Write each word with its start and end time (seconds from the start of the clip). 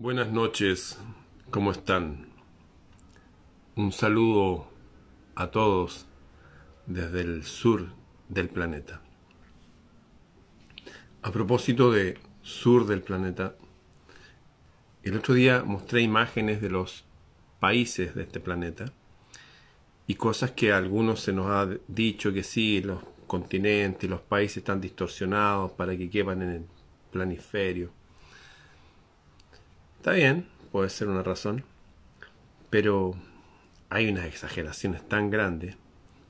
Buenas 0.00 0.30
noches, 0.30 0.96
¿cómo 1.50 1.72
están? 1.72 2.28
Un 3.74 3.90
saludo 3.90 4.70
a 5.34 5.50
todos 5.50 6.06
desde 6.86 7.22
el 7.22 7.42
sur 7.42 7.88
del 8.28 8.48
planeta. 8.48 9.02
A 11.20 11.32
propósito 11.32 11.90
de 11.90 12.16
sur 12.42 12.86
del 12.86 13.02
planeta, 13.02 13.56
el 15.02 15.16
otro 15.16 15.34
día 15.34 15.64
mostré 15.64 16.02
imágenes 16.02 16.60
de 16.60 16.70
los 16.70 17.04
países 17.58 18.14
de 18.14 18.22
este 18.22 18.38
planeta 18.38 18.92
y 20.06 20.14
cosas 20.14 20.52
que 20.52 20.70
a 20.70 20.76
algunos 20.76 21.22
se 21.22 21.32
nos 21.32 21.48
ha 21.48 21.68
dicho 21.88 22.32
que 22.32 22.44
sí, 22.44 22.82
los 22.82 23.02
continentes, 23.26 24.08
los 24.08 24.20
países 24.20 24.58
están 24.58 24.80
distorsionados 24.80 25.72
para 25.72 25.96
que 25.96 26.08
quepan 26.08 26.42
en 26.42 26.50
el 26.50 26.66
planisferio. 27.10 27.97
Está 29.98 30.12
bien, 30.12 30.46
puede 30.70 30.90
ser 30.90 31.08
una 31.08 31.24
razón, 31.24 31.64
pero 32.70 33.14
hay 33.90 34.08
unas 34.08 34.26
exageraciones 34.26 35.06
tan 35.06 35.28
grandes. 35.28 35.76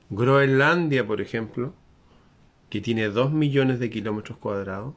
Groenlandia, 0.09 1.05
por 1.05 1.21
ejemplo, 1.21 1.75
que 2.71 2.81
tiene 2.81 3.09
2 3.09 3.31
millones 3.31 3.79
de 3.79 3.91
kilómetros 3.91 4.39
cuadrados, 4.39 4.95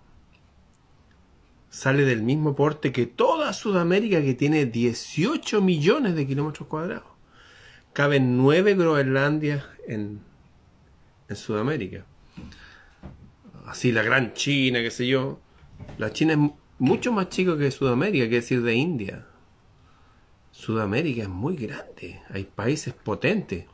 sale 1.68 2.04
del 2.04 2.22
mismo 2.22 2.56
porte 2.56 2.92
que 2.92 3.04
toda 3.06 3.52
Sudamérica, 3.52 4.22
que 4.22 4.34
tiene 4.34 4.64
18 4.64 5.60
millones 5.60 6.14
de 6.14 6.26
kilómetros 6.26 6.66
cuadrados. 6.66 7.10
Caben 7.92 8.38
9 8.38 8.74
Groenlandias 8.74 9.64
en, 9.86 10.20
en 11.28 11.36
Sudamérica. 11.36 12.06
Así 13.66 13.92
la 13.92 14.02
gran 14.02 14.32
China, 14.32 14.80
qué 14.80 14.90
sé 14.90 15.06
yo. 15.06 15.40
La 15.98 16.10
China 16.10 16.32
es 16.32 16.61
mucho 16.82 17.12
más 17.12 17.28
chico 17.28 17.56
que 17.56 17.70
Sudamérica, 17.70 18.28
que 18.28 18.36
decir 18.36 18.60
de 18.60 18.74
India. 18.74 19.24
Sudamérica 20.50 21.22
es 21.22 21.28
muy 21.28 21.54
grande, 21.54 22.20
hay 22.28 22.42
países 22.42 22.92
potentes. 22.92 23.66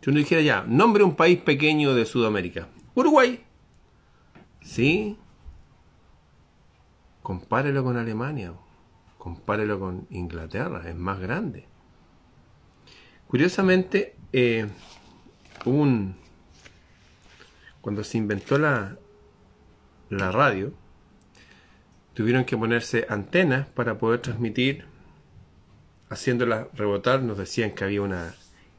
Si 0.00 0.08
uno 0.08 0.18
dijera 0.18 0.40
ya, 0.40 0.62
nombre 0.62 1.04
un 1.04 1.16
país 1.16 1.38
pequeño 1.38 1.94
de 1.94 2.06
Sudamérica. 2.06 2.68
Uruguay. 2.94 3.44
¿Sí? 4.62 5.18
Compárelo 7.22 7.84
con 7.84 7.98
Alemania, 7.98 8.54
compárelo 9.18 9.78
con 9.78 10.06
Inglaterra, 10.08 10.88
es 10.88 10.96
más 10.96 11.20
grande. 11.20 11.66
Curiosamente, 13.26 14.16
eh, 14.32 14.66
un, 15.66 16.16
cuando 17.82 18.02
se 18.02 18.16
inventó 18.16 18.56
la, 18.56 18.96
la 20.08 20.32
radio, 20.32 20.72
tuvieron 22.18 22.44
que 22.44 22.56
ponerse 22.56 23.06
antenas 23.08 23.68
para 23.68 23.96
poder 23.96 24.20
transmitir, 24.20 24.86
haciéndolas 26.10 26.66
rebotar. 26.74 27.22
Nos 27.22 27.38
decían 27.38 27.70
que 27.70 27.84
había 27.84 28.02
una 28.02 28.34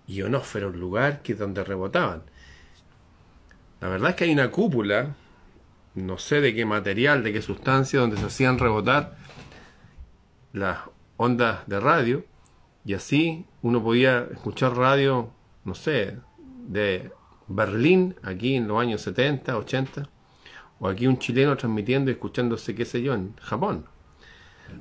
ionósfera, 0.07 0.67
un 0.67 0.77
lugar 0.77 1.21
que 1.21 1.35
donde 1.35 1.63
rebotaban. 1.63 2.23
La 3.79 3.87
verdad 3.87 4.09
es 4.09 4.15
que 4.17 4.25
hay 4.25 4.33
una 4.33 4.51
cúpula, 4.51 5.15
no 5.95 6.17
sé 6.17 6.41
de 6.41 6.53
qué 6.53 6.65
material, 6.65 7.23
de 7.23 7.31
qué 7.31 7.41
sustancia, 7.41 8.01
donde 8.01 8.17
se 8.17 8.25
hacían 8.25 8.59
rebotar 8.59 9.15
las 10.51 10.79
ondas 11.15 11.65
de 11.65 11.79
radio 11.79 12.25
y 12.83 12.93
así 12.93 13.45
uno 13.61 13.81
podía 13.81 14.27
escuchar 14.33 14.75
radio, 14.75 15.31
no 15.63 15.75
sé, 15.75 16.17
de 16.67 17.13
Berlín, 17.47 18.17
aquí 18.21 18.55
en 18.55 18.67
los 18.67 18.81
años 18.81 19.01
70, 19.03 19.57
80, 19.57 20.09
o 20.79 20.87
aquí 20.87 21.07
un 21.07 21.19
chileno 21.19 21.57
transmitiendo 21.57 22.09
y 22.09 22.13
escuchándose, 22.13 22.75
qué 22.75 22.85
sé 22.85 23.01
yo, 23.01 23.13
en 23.13 23.35
Japón, 23.37 23.85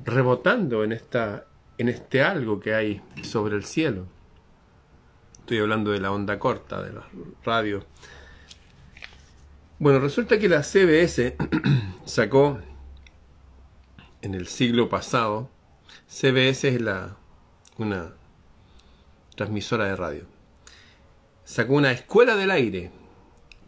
rebotando 0.04 0.84
en, 0.84 0.92
esta, 0.92 1.46
en 1.76 1.88
este 1.88 2.22
algo 2.22 2.60
que 2.60 2.74
hay 2.74 3.02
sobre 3.22 3.56
el 3.56 3.64
cielo. 3.64 4.06
Estoy 5.40 5.58
hablando 5.58 5.90
de 5.90 6.00
la 6.00 6.12
onda 6.12 6.38
corta, 6.38 6.82
de 6.82 6.92
la 6.92 7.08
radio. 7.44 7.84
Bueno, 9.78 9.98
resulta 9.98 10.38
que 10.38 10.48
la 10.48 10.62
CBS 10.62 11.36
sacó 12.04 12.60
en 14.22 14.34
el 14.34 14.46
siglo 14.46 14.88
pasado, 14.88 15.50
CBS 16.06 16.68
es 16.68 16.80
la, 16.80 17.16
una 17.76 18.12
transmisora 19.36 19.86
de 19.86 19.96
radio, 19.96 20.24
sacó 21.44 21.74
una 21.74 21.92
escuela 21.92 22.36
del 22.36 22.50
aire 22.50 22.90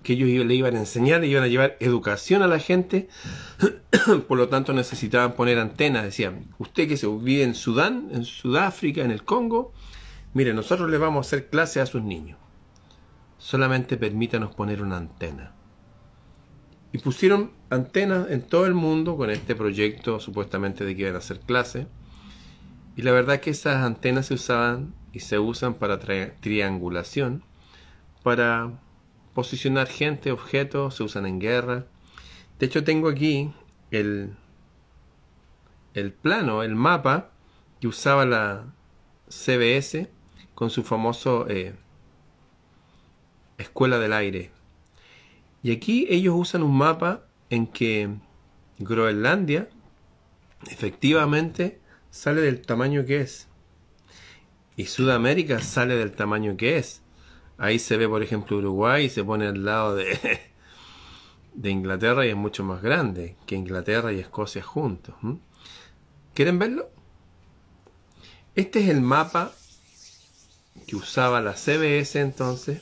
que 0.03 0.15
ellos 0.15 0.47
le 0.47 0.55
iban 0.55 0.77
a 0.77 0.81
enseñar, 0.81 1.25
iban 1.25 1.43
a 1.43 1.49
llevar 1.49 1.77
educación 1.81 2.43
a 2.43 2.47
la 2.47 2.59
gente, 2.59 3.09
por 4.29 4.39
lo 4.39 4.49
tanto 4.49 4.73
necesitaban 4.73 5.35
poner 5.35 5.59
antenas, 5.59 6.05
decían, 6.05 6.55
usted 6.59 6.89
que 6.89 6.97
se 6.97 7.07
vive 7.07 7.43
en 7.43 7.55
Sudán, 7.55 8.09
en 8.13 8.25
Sudáfrica, 8.25 9.03
en 9.03 9.11
el 9.11 9.25
Congo, 9.25 9.73
mire, 10.33 10.55
nosotros 10.55 10.91
le 10.91 10.99
vamos 10.99 11.27
a 11.27 11.29
hacer 11.29 11.49
clase 11.49 11.81
a 11.81 11.87
sus 11.87 12.03
niños, 12.03 12.39
solamente 13.39 13.97
permítanos 13.97 14.55
poner 14.55 14.83
una 14.83 14.97
antena. 14.97 15.53
Y 16.93 16.99
pusieron 16.99 17.53
antenas 17.69 18.31
en 18.31 18.43
todo 18.43 18.67
el 18.67 18.75
mundo 18.75 19.17
con 19.17 19.31
este 19.31 19.55
proyecto 19.55 20.19
supuestamente 20.19 20.85
de 20.85 20.97
que 20.97 21.03
iban 21.03 21.15
a 21.15 21.19
hacer 21.19 21.39
clase. 21.39 21.87
Y 22.97 23.03
la 23.03 23.13
verdad 23.13 23.37
es 23.37 23.41
que 23.43 23.51
esas 23.51 23.85
antenas 23.85 24.27
se 24.27 24.35
usaban 24.35 24.93
y 25.13 25.21
se 25.21 25.39
usan 25.39 25.75
para 25.75 26.01
triangulación, 26.01 27.45
para 28.25 28.73
posicionar 29.35 29.89
gente, 29.89 30.33
objetos, 30.33 30.97
se 30.97 31.03
usan 31.03 31.27
en 31.27 31.39
guerra. 31.39 31.87
De 32.59 32.67
hecho, 32.67 32.85
tengo 32.85 33.09
aquí 33.09 33.53
el, 33.91 34.37
el 35.95 36.13
plano, 36.13 36.63
el 36.63 36.75
mapa 36.75 37.31
que 37.81 37.89
usaba 37.89 38.27
la 38.27 38.73
CBS 39.29 40.09
con 40.55 40.71
su 40.71 40.83
famoso 40.83 41.49
eh, 41.49 41.75
Escuela 43.59 43.99
del 43.99 44.13
Aire. 44.13 44.51
Y 45.63 45.73
aquí 45.73 46.07
ellos 46.11 46.35
usan 46.37 46.63
un 46.63 46.77
mapa 46.77 47.25
en 47.51 47.67
que 47.67 48.11
Groenlandia 48.79 49.69
efectivamente 50.71 51.81
sale 52.11 52.41
del 52.41 52.63
tamaño 52.63 53.05
que 53.05 53.21
es. 53.21 53.49
Y 54.77 54.87
Sudamérica 54.87 55.61
sale 55.61 55.97
del 55.97 56.13
tamaño 56.13 56.57
que 56.57 56.79
es. 56.79 57.03
Ahí 57.61 57.79
se 57.79 57.99
ve, 57.99 58.09
por 58.09 58.23
ejemplo, 58.23 58.57
Uruguay 58.57 59.05
y 59.05 59.11
se 59.11 59.23
pone 59.23 59.47
al 59.47 59.63
lado 59.67 59.95
de, 59.95 60.41
de 61.55 61.71
Inglaterra 61.71 62.25
y 62.25 62.31
es 62.31 62.37
mucho 62.37 62.65
más 62.65 62.81
grande 62.81 63.37
que 63.45 63.55
Inglaterra 63.55 64.15
y 64.15 64.19
Escocia 64.19 64.63
juntos. 64.63 65.15
¿Quieren 66.33 66.59
verlo? 66.59 66.89
Este 68.55 68.81
es 68.81 68.89
el 68.89 69.03
mapa 69.03 69.53
que 70.87 70.97
usaba 70.97 71.43
la 71.43 71.53
CBS 71.53 72.19
entonces 72.19 72.81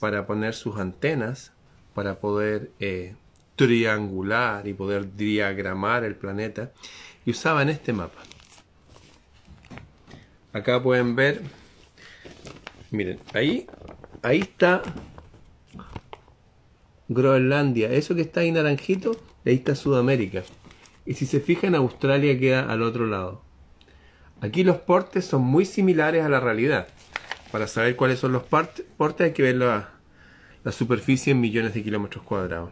para 0.00 0.26
poner 0.26 0.54
sus 0.54 0.76
antenas, 0.78 1.52
para 1.94 2.18
poder 2.18 2.72
eh, 2.80 3.14
triangular 3.54 4.66
y 4.66 4.74
poder 4.74 5.14
diagramar 5.14 6.02
el 6.02 6.16
planeta. 6.16 6.72
Y 7.24 7.30
usaban 7.30 7.68
este 7.68 7.92
mapa. 7.92 8.18
Acá 10.52 10.82
pueden 10.82 11.14
ver 11.14 11.42
Miren, 12.94 13.18
ahí, 13.32 13.66
ahí 14.22 14.40
está 14.40 14.80
Groenlandia. 17.08 17.92
Eso 17.92 18.14
que 18.14 18.20
está 18.20 18.40
ahí 18.40 18.52
naranjito, 18.52 19.20
ahí 19.44 19.54
está 19.54 19.74
Sudamérica. 19.74 20.44
Y 21.04 21.14
si 21.14 21.26
se 21.26 21.40
fijan, 21.40 21.74
Australia 21.74 22.38
queda 22.38 22.70
al 22.70 22.82
otro 22.82 23.06
lado. 23.06 23.42
Aquí 24.40 24.62
los 24.62 24.76
portes 24.76 25.24
son 25.24 25.42
muy 25.42 25.64
similares 25.64 26.24
a 26.24 26.28
la 26.28 26.38
realidad. 26.38 26.86
Para 27.50 27.66
saber 27.66 27.96
cuáles 27.96 28.20
son 28.20 28.30
los 28.30 28.44
portes 28.44 28.86
hay 29.20 29.32
que 29.32 29.42
ver 29.42 29.56
la, 29.56 29.90
la 30.62 30.70
superficie 30.70 31.32
en 31.32 31.40
millones 31.40 31.74
de 31.74 31.82
kilómetros 31.82 32.22
cuadrados. 32.24 32.70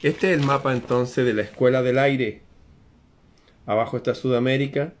Este 0.00 0.32
es 0.32 0.38
el 0.38 0.46
mapa 0.46 0.72
entonces 0.74 1.26
de 1.26 1.34
la 1.34 1.42
Escuela 1.42 1.82
del 1.82 1.98
Aire. 1.98 2.42
Abajo 3.66 3.96
está 3.96 4.14
Sudamérica. 4.14 4.94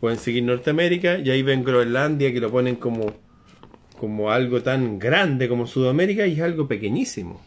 Pueden 0.00 0.18
seguir 0.18 0.44
Norteamérica 0.44 1.18
y 1.18 1.28
ahí 1.28 1.42
ven 1.42 1.62
Groenlandia 1.62 2.32
que 2.32 2.40
lo 2.40 2.50
ponen 2.50 2.76
como 2.76 3.27
como 3.98 4.30
algo 4.30 4.62
tan 4.62 4.98
grande 4.98 5.48
como 5.48 5.66
Sudamérica 5.66 6.26
y 6.26 6.34
es 6.34 6.40
algo 6.40 6.68
pequeñísimo. 6.68 7.40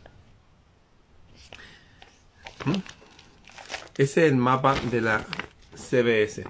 ¿Mm? 2.66 2.80
Ese 3.98 4.26
es 4.26 4.32
el 4.32 4.38
mapa 4.38 4.76
de 4.92 5.02
la 5.02 5.26
CBS. 5.76 6.44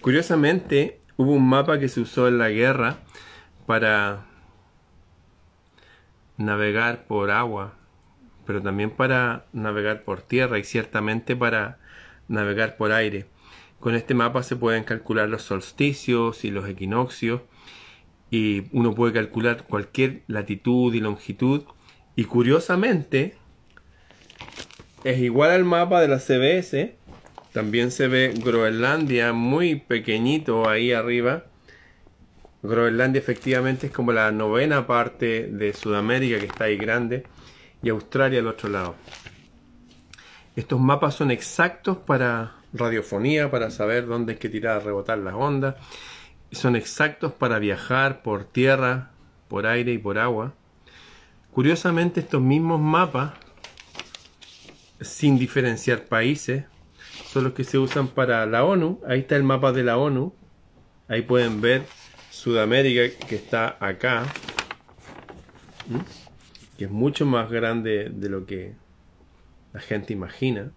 Curiosamente, 0.00 1.00
hubo 1.16 1.32
un 1.32 1.48
mapa 1.48 1.78
que 1.78 1.88
se 1.88 2.00
usó 2.00 2.28
en 2.28 2.38
la 2.38 2.50
guerra 2.50 2.98
para 3.66 4.26
navegar 6.36 7.06
por 7.06 7.30
agua, 7.30 7.74
pero 8.46 8.62
también 8.62 8.90
para 8.90 9.46
navegar 9.52 10.02
por 10.02 10.20
tierra 10.22 10.58
y 10.58 10.64
ciertamente 10.64 11.36
para 11.36 11.78
navegar 12.28 12.76
por 12.76 12.92
aire. 12.92 13.26
Con 13.80 13.94
este 13.94 14.14
mapa 14.14 14.42
se 14.42 14.56
pueden 14.56 14.84
calcular 14.84 15.28
los 15.28 15.42
solsticios 15.42 16.44
y 16.44 16.50
los 16.50 16.68
equinoccios 16.68 17.42
y 18.34 18.66
uno 18.72 18.96
puede 18.96 19.12
calcular 19.12 19.62
cualquier 19.62 20.22
latitud 20.26 20.92
y 20.92 20.98
longitud 20.98 21.62
y 22.16 22.24
curiosamente 22.24 23.36
es 25.04 25.20
igual 25.20 25.52
al 25.52 25.64
mapa 25.64 26.00
de 26.00 26.08
la 26.08 26.18
CBS 26.18 26.96
También 27.52 27.92
se 27.92 28.08
ve 28.08 28.34
Groenlandia 28.36 29.32
muy 29.32 29.76
pequeñito 29.76 30.68
ahí 30.68 30.90
arriba. 30.90 31.44
Groenlandia 32.64 33.20
efectivamente 33.20 33.86
es 33.86 33.92
como 33.92 34.10
la 34.10 34.32
novena 34.32 34.88
parte 34.88 35.46
de 35.46 35.72
Sudamérica 35.72 36.40
que 36.40 36.46
está 36.46 36.64
ahí 36.64 36.76
grande 36.76 37.22
y 37.84 37.88
Australia 37.90 38.40
al 38.40 38.48
otro 38.48 38.68
lado. 38.68 38.96
Estos 40.56 40.80
mapas 40.80 41.14
son 41.14 41.30
exactos 41.30 41.98
para 41.98 42.56
radiofonía, 42.72 43.48
para 43.48 43.70
saber 43.70 44.06
dónde 44.06 44.32
es 44.32 44.38
que 44.40 44.48
tirar 44.48 44.78
a 44.78 44.80
rebotar 44.80 45.18
las 45.18 45.34
ondas. 45.34 45.76
Son 46.54 46.76
exactos 46.76 47.32
para 47.32 47.58
viajar 47.58 48.22
por 48.22 48.44
tierra, 48.44 49.10
por 49.48 49.66
aire 49.66 49.92
y 49.92 49.98
por 49.98 50.18
agua. 50.18 50.54
Curiosamente 51.50 52.20
estos 52.20 52.40
mismos 52.40 52.80
mapas, 52.80 53.32
sin 55.00 55.36
diferenciar 55.36 56.04
países, 56.04 56.64
son 57.32 57.44
los 57.44 57.54
que 57.54 57.64
se 57.64 57.78
usan 57.78 58.06
para 58.08 58.46
la 58.46 58.64
ONU. 58.64 59.00
Ahí 59.06 59.20
está 59.20 59.34
el 59.34 59.42
mapa 59.42 59.72
de 59.72 59.82
la 59.82 59.98
ONU. 59.98 60.32
Ahí 61.08 61.22
pueden 61.22 61.60
ver 61.60 61.86
Sudamérica 62.30 63.26
que 63.26 63.34
está 63.34 63.76
acá. 63.80 64.24
Que 66.78 66.84
es 66.84 66.90
mucho 66.90 67.26
más 67.26 67.50
grande 67.50 68.10
de 68.14 68.28
lo 68.28 68.46
que 68.46 68.74
la 69.72 69.80
gente 69.80 70.12
imagina. 70.12 70.70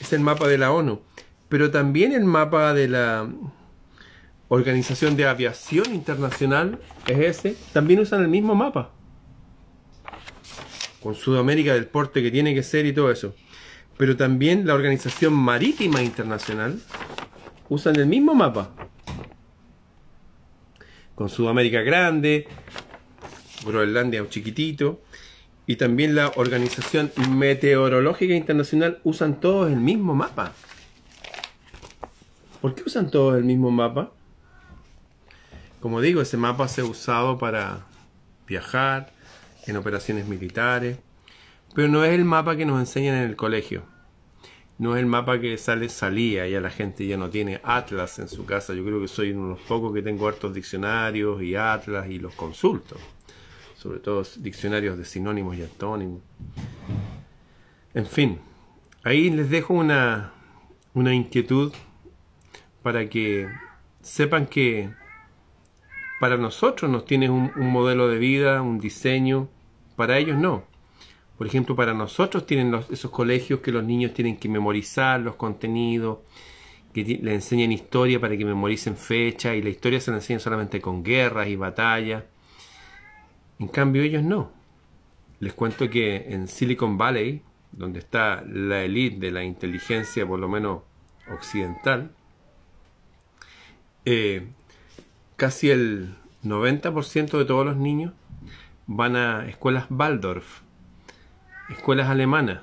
Es 0.00 0.12
el 0.12 0.20
mapa 0.20 0.46
de 0.46 0.58
la 0.58 0.70
ONU. 0.70 1.00
Pero 1.48 1.70
también 1.70 2.12
el 2.12 2.24
mapa 2.24 2.74
de 2.74 2.88
la 2.88 3.26
Organización 4.48 5.16
de 5.16 5.26
Aviación 5.26 5.94
Internacional 5.94 6.78
es 7.06 7.18
ese. 7.18 7.56
También 7.72 8.00
usan 8.00 8.22
el 8.22 8.28
mismo 8.28 8.54
mapa. 8.54 8.92
Con 11.02 11.14
Sudamérica 11.14 11.74
del 11.74 11.86
porte 11.86 12.22
que 12.22 12.30
tiene 12.30 12.54
que 12.54 12.62
ser 12.62 12.86
y 12.86 12.92
todo 12.92 13.10
eso 13.10 13.34
pero 13.96 14.16
también 14.16 14.66
la 14.66 14.74
Organización 14.74 15.32
Marítima 15.32 16.02
Internacional 16.02 16.80
usan 17.68 17.96
el 17.96 18.06
mismo 18.06 18.34
mapa. 18.34 18.70
Con 21.14 21.28
Sudamérica 21.28 21.80
grande, 21.80 22.46
Groenlandia 23.64 24.28
chiquitito, 24.28 25.00
y 25.66 25.76
también 25.76 26.14
la 26.14 26.30
Organización 26.36 27.10
Meteorológica 27.30 28.34
Internacional 28.34 29.00
usan 29.02 29.40
todos 29.40 29.72
el 29.72 29.80
mismo 29.80 30.14
mapa. 30.14 30.52
¿Por 32.60 32.74
qué 32.74 32.82
usan 32.84 33.10
todos 33.10 33.36
el 33.36 33.44
mismo 33.44 33.70
mapa? 33.70 34.12
Como 35.80 36.00
digo, 36.00 36.20
ese 36.20 36.36
mapa 36.36 36.68
se 36.68 36.80
ha 36.80 36.84
usado 36.84 37.38
para 37.38 37.86
viajar, 38.46 39.12
en 39.66 39.76
operaciones 39.76 40.26
militares, 40.26 40.98
pero 41.74 41.88
no 41.88 42.04
es 42.04 42.12
el 42.12 42.24
mapa 42.24 42.56
que 42.56 42.64
nos 42.64 42.80
enseñan 42.80 43.16
en 43.16 43.24
el 43.24 43.36
colegio. 43.36 43.82
No 44.78 44.94
es 44.94 45.00
el 45.00 45.06
mapa 45.06 45.40
que 45.40 45.56
sale 45.56 45.88
salía, 45.88 46.46
ya 46.46 46.60
la 46.60 46.70
gente 46.70 47.06
ya 47.06 47.16
no 47.16 47.30
tiene 47.30 47.60
atlas 47.64 48.18
en 48.18 48.28
su 48.28 48.44
casa. 48.44 48.74
Yo 48.74 48.84
creo 48.84 49.00
que 49.00 49.08
soy 49.08 49.30
uno 49.30 49.44
de 49.44 49.54
los 49.54 49.60
pocos 49.62 49.92
que 49.94 50.02
tengo 50.02 50.28
hartos 50.28 50.54
diccionarios 50.54 51.42
y 51.42 51.54
atlas 51.54 52.08
y 52.10 52.18
los 52.18 52.34
consulto. 52.34 52.96
Sobre 53.76 54.00
todo 54.00 54.22
diccionarios 54.38 54.98
de 54.98 55.04
sinónimos 55.04 55.56
y 55.56 55.62
antónimos. 55.62 56.20
En 57.94 58.06
fin, 58.06 58.38
ahí 59.02 59.30
les 59.30 59.48
dejo 59.48 59.72
una, 59.74 60.32
una 60.92 61.14
inquietud 61.14 61.72
para 62.82 63.08
que 63.08 63.48
sepan 64.02 64.46
que 64.46 64.90
para 66.20 66.36
nosotros 66.36 66.90
nos 66.90 67.04
tiene 67.04 67.28
un 67.28 67.52
modelo 67.56 68.08
de 68.08 68.18
vida, 68.18 68.62
un 68.62 68.78
diseño, 68.78 69.48
para 69.96 70.18
ellos 70.18 70.36
no. 70.36 70.64
Por 71.36 71.46
ejemplo, 71.46 71.76
para 71.76 71.92
nosotros 71.92 72.46
tienen 72.46 72.74
esos 72.90 73.10
colegios 73.10 73.60
que 73.60 73.72
los 73.72 73.84
niños 73.84 74.14
tienen 74.14 74.36
que 74.36 74.48
memorizar 74.48 75.20
los 75.20 75.34
contenidos, 75.34 76.18
que 76.94 77.04
le 77.04 77.34
enseñan 77.34 77.72
historia 77.72 78.18
para 78.18 78.36
que 78.36 78.44
memoricen 78.44 78.96
fechas 78.96 79.54
y 79.54 79.62
la 79.62 79.68
historia 79.68 80.00
se 80.00 80.10
la 80.10 80.16
enseñan 80.18 80.40
solamente 80.40 80.80
con 80.80 81.02
guerras 81.02 81.48
y 81.48 81.56
batallas. 81.56 82.24
En 83.58 83.68
cambio 83.68 84.02
ellos 84.02 84.22
no. 84.22 84.50
Les 85.40 85.52
cuento 85.52 85.90
que 85.90 86.16
en 86.30 86.48
Silicon 86.48 86.96
Valley, 86.96 87.42
donde 87.72 87.98
está 87.98 88.42
la 88.46 88.82
élite 88.82 89.18
de 89.18 89.30
la 89.30 89.44
inteligencia, 89.44 90.26
por 90.26 90.38
lo 90.38 90.48
menos 90.48 90.82
occidental, 91.30 92.12
eh, 94.06 94.46
casi 95.36 95.70
el 95.70 96.14
90% 96.44 97.38
de 97.38 97.44
todos 97.44 97.64
los 97.64 97.76
niños 97.76 98.12
van 98.86 99.16
a 99.16 99.46
escuelas 99.46 99.86
Waldorf, 99.90 100.62
escuelas 101.68 102.08
alemanas, 102.08 102.62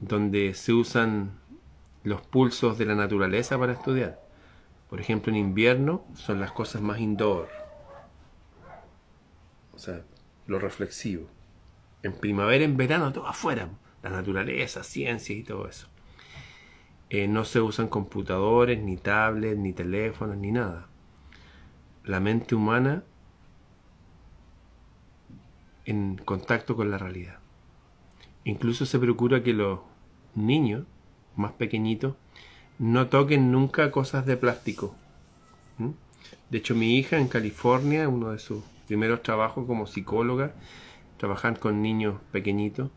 donde 0.00 0.54
se 0.54 0.72
usan 0.72 1.38
los 2.04 2.20
pulsos 2.22 2.78
de 2.78 2.86
la 2.86 2.94
naturaleza 2.94 3.58
para 3.58 3.72
estudiar. 3.72 4.20
Por 4.88 5.00
ejemplo, 5.00 5.30
en 5.30 5.38
invierno 5.38 6.04
son 6.14 6.40
las 6.40 6.52
cosas 6.52 6.82
más 6.82 6.98
indoor. 6.98 7.48
O 9.72 9.78
sea, 9.78 10.02
lo 10.46 10.58
reflexivo. 10.58 11.28
En 12.02 12.12
primavera, 12.12 12.64
en 12.64 12.76
verano, 12.76 13.12
todo 13.12 13.26
afuera. 13.26 13.68
La 14.02 14.10
naturaleza, 14.10 14.82
ciencias 14.82 15.38
y 15.38 15.42
todo 15.44 15.68
eso. 15.68 15.86
Eh, 17.10 17.28
no 17.28 17.44
se 17.44 17.60
usan 17.60 17.88
computadores, 17.88 18.82
ni 18.82 18.96
tablets, 18.96 19.58
ni 19.58 19.72
teléfonos, 19.72 20.36
ni 20.36 20.50
nada. 20.50 20.89
La 22.04 22.20
mente 22.20 22.54
humana 22.54 23.04
en 25.84 26.16
contacto 26.16 26.76
con 26.76 26.90
la 26.90 26.98
realidad. 26.98 27.38
Incluso 28.44 28.86
se 28.86 28.98
procura 28.98 29.42
que 29.42 29.52
los 29.52 29.80
niños 30.34 30.84
más 31.36 31.52
pequeñitos 31.52 32.14
no 32.78 33.08
toquen 33.08 33.52
nunca 33.52 33.90
cosas 33.90 34.24
de 34.24 34.36
plástico. 34.36 34.94
De 36.48 36.58
hecho, 36.58 36.74
mi 36.74 36.96
hija 36.96 37.18
en 37.18 37.28
California, 37.28 38.08
uno 38.08 38.30
de 38.30 38.38
sus 38.38 38.62
primeros 38.86 39.22
trabajos 39.22 39.66
como 39.66 39.86
psicóloga, 39.86 40.52
trabajar 41.16 41.58
con 41.58 41.82
niños 41.82 42.20
pequeñitos, 42.32 42.90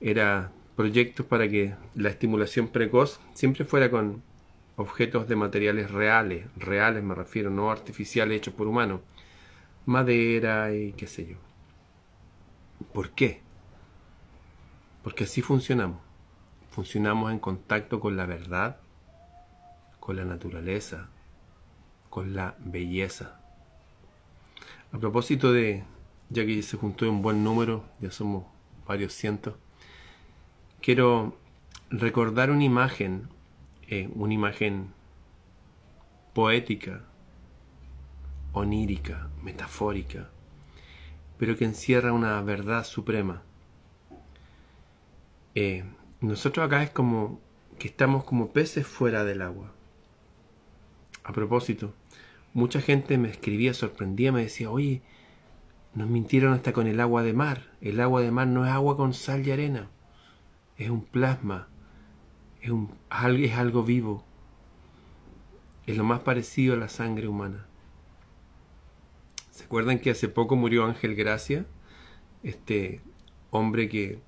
era 0.00 0.50
proyectos 0.76 1.26
para 1.26 1.48
que 1.48 1.74
la 1.94 2.08
estimulación 2.08 2.68
precoz 2.68 3.20
siempre 3.34 3.64
fuera 3.64 3.90
con 3.90 4.22
objetos 4.80 5.28
de 5.28 5.36
materiales 5.36 5.90
reales, 5.90 6.46
reales 6.56 7.02
me 7.02 7.14
refiero, 7.14 7.50
no 7.50 7.70
artificiales 7.70 8.38
hechos 8.38 8.54
por 8.54 8.66
humanos, 8.66 9.02
madera 9.84 10.74
y 10.74 10.92
qué 10.92 11.06
sé 11.06 11.26
yo. 11.26 11.36
¿Por 12.92 13.10
qué? 13.10 13.42
Porque 15.02 15.24
así 15.24 15.42
funcionamos. 15.42 15.98
Funcionamos 16.70 17.30
en 17.30 17.38
contacto 17.38 18.00
con 18.00 18.16
la 18.16 18.24
verdad, 18.26 18.80
con 19.98 20.16
la 20.16 20.24
naturaleza, 20.24 21.08
con 22.08 22.34
la 22.34 22.54
belleza. 22.58 23.40
A 24.92 24.98
propósito 24.98 25.52
de, 25.52 25.84
ya 26.30 26.46
que 26.46 26.62
se 26.62 26.76
juntó 26.76 27.10
un 27.10 27.22
buen 27.22 27.44
número, 27.44 27.84
ya 28.00 28.10
somos 28.10 28.44
varios 28.86 29.12
cientos, 29.12 29.56
quiero 30.80 31.36
recordar 31.90 32.50
una 32.50 32.64
imagen, 32.64 33.28
eh, 33.90 34.08
una 34.14 34.32
imagen 34.32 34.92
poética, 36.32 37.02
onírica, 38.52 39.28
metafórica, 39.42 40.30
pero 41.38 41.56
que 41.56 41.64
encierra 41.64 42.12
una 42.12 42.40
verdad 42.40 42.84
suprema. 42.84 43.42
Eh, 45.56 45.82
nosotros 46.20 46.64
acá 46.64 46.84
es 46.84 46.90
como 46.90 47.40
que 47.80 47.88
estamos 47.88 48.22
como 48.22 48.52
peces 48.52 48.86
fuera 48.86 49.24
del 49.24 49.42
agua. 49.42 49.72
A 51.24 51.32
propósito, 51.32 51.92
mucha 52.54 52.80
gente 52.80 53.18
me 53.18 53.28
escribía, 53.28 53.74
sorprendía, 53.74 54.30
me 54.30 54.42
decía, 54.42 54.70
oye, 54.70 55.02
nos 55.94 56.08
mintieron 56.08 56.52
hasta 56.52 56.72
con 56.72 56.86
el 56.86 57.00
agua 57.00 57.24
de 57.24 57.32
mar. 57.32 57.72
El 57.80 57.98
agua 57.98 58.20
de 58.22 58.30
mar 58.30 58.46
no 58.46 58.64
es 58.64 58.70
agua 58.70 58.96
con 58.96 59.14
sal 59.14 59.44
y 59.44 59.50
arena, 59.50 59.88
es 60.76 60.90
un 60.90 61.02
plasma, 61.02 61.69
es, 62.60 62.70
un, 62.70 62.90
es 63.38 63.56
algo 63.56 63.82
vivo, 63.82 64.24
es 65.86 65.96
lo 65.96 66.04
más 66.04 66.20
parecido 66.20 66.74
a 66.74 66.76
la 66.76 66.88
sangre 66.88 67.26
humana. 67.26 67.66
¿Se 69.50 69.64
acuerdan 69.64 69.98
que 69.98 70.10
hace 70.10 70.28
poco 70.28 70.56
murió 70.56 70.84
Ángel 70.84 71.14
Gracia? 71.14 71.66
Este 72.42 73.00
hombre 73.50 73.88
que 73.88 74.20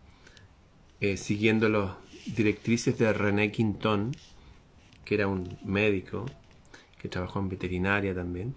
eh, 1.00 1.16
siguiendo 1.16 1.68
las 1.68 1.92
directrices 2.26 2.98
de 2.98 3.12
René 3.12 3.50
Quintón, 3.50 4.12
que 5.04 5.14
era 5.14 5.26
un 5.28 5.58
médico 5.64 6.26
que 6.98 7.08
trabajó 7.08 7.40
en 7.40 7.48
veterinaria 7.48 8.14
también, 8.14 8.54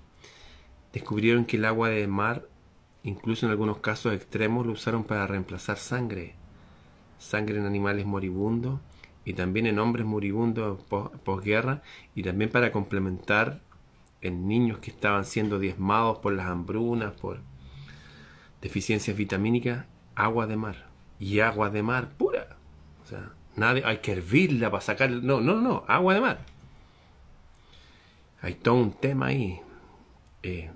descubrieron 0.93 1.45
que 1.45 1.57
el 1.57 1.65
agua 1.65 1.89
de 1.89 2.07
mar, 2.07 2.47
incluso 3.03 3.45
en 3.45 3.51
algunos 3.51 3.79
casos 3.79 4.13
extremos, 4.13 4.65
lo 4.65 4.73
usaron 4.73 5.03
para 5.03 5.27
reemplazar 5.27 5.77
sangre, 5.77 6.35
sangre 7.19 7.57
en 7.57 7.65
animales 7.65 8.05
moribundos 8.05 8.79
y 9.25 9.33
también 9.33 9.65
en 9.65 9.79
hombres 9.79 10.05
moribundos 10.05 10.79
posguerra 11.23 11.81
y 12.13 12.23
también 12.23 12.51
para 12.51 12.71
complementar 12.71 13.59
en 14.21 14.47
niños 14.47 14.77
que 14.79 14.91
estaban 14.91 15.25
siendo 15.25 15.59
diezmados 15.59 16.19
por 16.19 16.33
las 16.33 16.47
hambrunas, 16.47 17.13
por 17.13 17.39
deficiencias 18.61 19.17
vitamínicas, 19.17 19.85
agua 20.15 20.47
de 20.47 20.55
mar 20.55 20.87
y 21.19 21.39
agua 21.39 21.69
de 21.69 21.83
mar 21.83 22.09
pura. 22.17 22.55
O 23.03 23.07
sea, 23.07 23.31
Nadie, 23.55 23.83
hay 23.85 23.99
que 23.99 24.11
hervirla 24.11 24.69
para 24.69 24.81
sacar. 24.81 25.09
No, 25.09 25.39
no, 25.39 25.61
no, 25.61 25.83
agua 25.87 26.13
de 26.13 26.21
mar. 26.21 26.39
Hay 28.41 28.55
todo 28.55 28.75
un 28.75 28.91
tema 28.91 29.27
ahí. 29.27 29.61
Eh, 30.43 30.69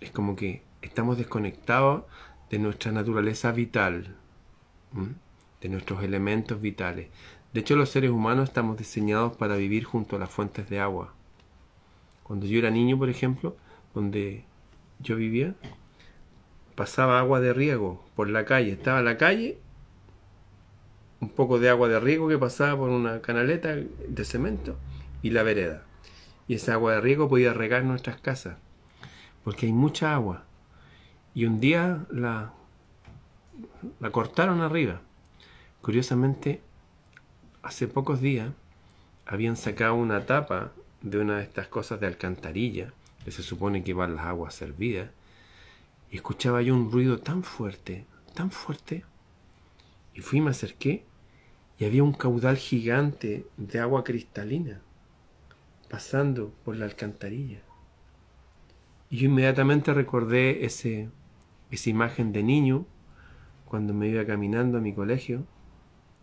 es 0.00 0.10
como 0.10 0.36
que 0.36 0.62
estamos 0.82 1.16
desconectados 1.16 2.04
de 2.50 2.58
nuestra 2.58 2.92
naturaleza 2.92 3.50
vital, 3.52 4.14
de 5.62 5.68
nuestros 5.68 6.02
elementos 6.02 6.60
vitales. 6.60 7.08
De 7.54 7.60
hecho, 7.60 7.76
los 7.76 7.90
seres 7.90 8.10
humanos 8.10 8.48
estamos 8.48 8.76
diseñados 8.76 9.36
para 9.36 9.56
vivir 9.56 9.84
junto 9.84 10.16
a 10.16 10.18
las 10.18 10.30
fuentes 10.30 10.68
de 10.68 10.80
agua. 10.80 11.14
Cuando 12.24 12.46
yo 12.46 12.58
era 12.58 12.70
niño, 12.70 12.98
por 12.98 13.08
ejemplo, 13.08 13.56
donde 13.94 14.44
yo 15.00 15.16
vivía, 15.16 15.54
pasaba 16.74 17.18
agua 17.18 17.40
de 17.40 17.52
riego 17.52 18.04
por 18.16 18.28
la 18.28 18.44
calle. 18.44 18.72
Estaba 18.72 19.02
la 19.02 19.16
calle, 19.16 19.58
un 21.20 21.28
poco 21.28 21.58
de 21.58 21.68
agua 21.68 21.88
de 21.88 22.00
riego 22.00 22.28
que 22.28 22.38
pasaba 22.38 22.76
por 22.76 22.88
una 22.88 23.20
canaleta 23.20 23.76
de 23.76 24.24
cemento 24.24 24.76
y 25.22 25.30
la 25.30 25.42
vereda. 25.42 25.84
Y 26.48 26.54
esa 26.54 26.74
agua 26.74 26.94
de 26.94 27.00
riego 27.00 27.28
podía 27.28 27.52
regar 27.52 27.84
nuestras 27.84 28.20
casas, 28.20 28.56
porque 29.44 29.66
hay 29.66 29.72
mucha 29.72 30.14
agua. 30.14 30.44
Y 31.34 31.44
un 31.44 31.60
día 31.60 32.04
la, 32.10 32.52
la 34.00 34.10
cortaron 34.10 34.60
arriba. 34.60 35.02
Curiosamente, 35.82 36.60
hace 37.62 37.88
pocos 37.88 38.20
días 38.20 38.52
habían 39.26 39.56
sacado 39.56 39.94
una 39.94 40.26
tapa 40.26 40.70
de 41.00 41.18
una 41.18 41.38
de 41.38 41.42
estas 41.42 41.66
cosas 41.66 41.98
de 41.98 42.06
alcantarilla, 42.06 42.92
que 43.24 43.32
se 43.32 43.42
supone 43.42 43.82
que 43.82 43.92
van 43.92 44.14
las 44.14 44.26
aguas 44.26 44.54
servidas, 44.54 45.10
y 46.10 46.16
escuchaba 46.16 46.62
yo 46.62 46.74
un 46.74 46.92
ruido 46.92 47.18
tan 47.18 47.42
fuerte, 47.42 48.06
tan 48.34 48.52
fuerte, 48.52 49.04
y 50.14 50.20
fui 50.20 50.38
y 50.38 50.42
me 50.42 50.50
acerqué, 50.50 51.04
y 51.80 51.84
había 51.84 52.04
un 52.04 52.12
caudal 52.12 52.56
gigante 52.58 53.44
de 53.56 53.80
agua 53.80 54.04
cristalina 54.04 54.80
pasando 55.90 56.54
por 56.64 56.76
la 56.76 56.84
alcantarilla. 56.84 57.60
Y 59.10 59.18
yo 59.18 59.26
inmediatamente 59.26 59.92
recordé 59.92 60.64
ese, 60.64 61.10
esa 61.70 61.90
imagen 61.90 62.32
de 62.32 62.42
niño 62.42 62.86
cuando 63.66 63.92
me 63.92 64.08
iba 64.08 64.24
caminando 64.24 64.78
a 64.78 64.80
mi 64.80 64.94
colegio. 64.94 65.44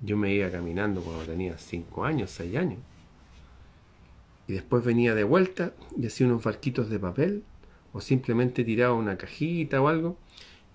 Yo 0.02 0.18
me 0.18 0.34
iba 0.34 0.50
caminando 0.50 1.02
cuando 1.02 1.24
tenía 1.24 1.58
cinco 1.58 2.06
años, 2.06 2.32
seis 2.32 2.56
años. 2.56 2.80
Y 4.48 4.54
después 4.54 4.84
venía 4.84 5.14
de 5.14 5.24
vuelta 5.24 5.74
y 5.98 6.08
hacía 6.08 6.28
unos 6.28 6.44
barquitos 6.44 6.90
de 6.90 7.00
papel 7.00 7.44
o 7.94 8.02
simplemente 8.02 8.64
tiraba 8.64 8.94
una 8.94 9.18
cajita 9.18 9.82
o 9.82 9.88
algo 9.88 10.18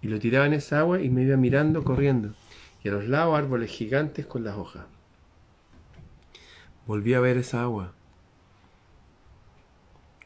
y 0.02 0.08
lo 0.08 0.18
tiraba 0.18 0.46
en 0.46 0.52
esa 0.52 0.80
agua 0.80 1.00
y 1.00 1.10
me 1.10 1.22
iba 1.22 1.36
mirando 1.36 1.82
corriendo. 1.82 2.34
Y 2.82 2.88
a 2.88 2.92
los 2.92 3.08
lados 3.08 3.36
árboles 3.36 3.70
gigantes 3.70 4.26
con 4.26 4.44
las 4.44 4.56
hojas. 4.56 4.84
Volví 6.86 7.14
a 7.14 7.20
ver 7.20 7.38
esa 7.38 7.62
agua 7.62 7.94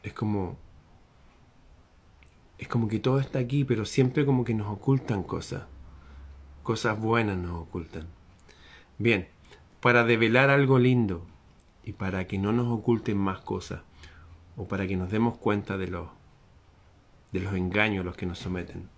es 0.02 0.12
como 0.12 0.56
es 2.58 2.66
como 2.66 2.88
que 2.88 2.98
todo 2.98 3.20
está 3.20 3.38
aquí, 3.38 3.64
pero 3.64 3.84
siempre 3.84 4.26
como 4.26 4.42
que 4.42 4.52
nos 4.52 4.66
ocultan 4.66 5.22
cosas. 5.22 5.62
Cosas 6.64 6.98
buenas 6.98 7.38
nos 7.38 7.52
ocultan. 7.52 8.08
Bien, 8.98 9.28
para 9.80 10.02
develar 10.04 10.50
algo 10.50 10.78
lindo 10.80 11.24
y 11.84 11.92
para 11.92 12.26
que 12.26 12.36
no 12.36 12.52
nos 12.52 12.66
oculten 12.66 13.16
más 13.16 13.40
cosas 13.40 13.82
o 14.56 14.66
para 14.66 14.88
que 14.88 14.96
nos 14.96 15.10
demos 15.10 15.36
cuenta 15.36 15.78
de 15.78 15.86
los 15.86 16.08
de 17.30 17.40
los 17.40 17.54
engaños 17.54 18.02
a 18.02 18.04
los 18.04 18.16
que 18.16 18.26
nos 18.26 18.38
someten. 18.38 18.88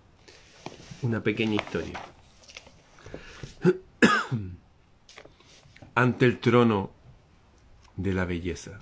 Una 1.03 1.23
pequeña 1.23 1.57
historia. 1.57 2.01
Ante 5.95 6.27
el 6.27 6.39
trono 6.39 6.93
de 7.97 8.15
la 8.15 8.25
belleza. 8.25 8.79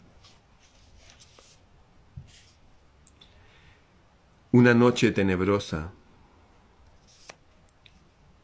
Una 4.52 4.74
noche 4.74 5.10
tenebrosa 5.12 5.92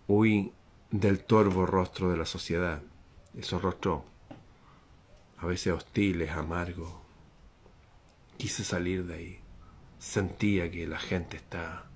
huí 0.09 0.54
del 0.95 1.25
torvo 1.25 1.67
rostro 1.67 2.09
de 2.09 2.17
la 2.17 2.25
sociedad, 2.25 2.81
esos 3.37 3.61
rostros 3.61 4.03
a 5.39 5.45
veces 5.45 5.73
hostiles, 5.73 6.31
amargos. 6.31 6.93
Quise 8.37 8.63
salir 8.63 9.05
de 9.05 9.15
ahí. 9.15 9.41
Sentía 9.99 10.71
que 10.71 10.87
la 10.87 11.01
gente 11.01 11.37
está 11.37 11.87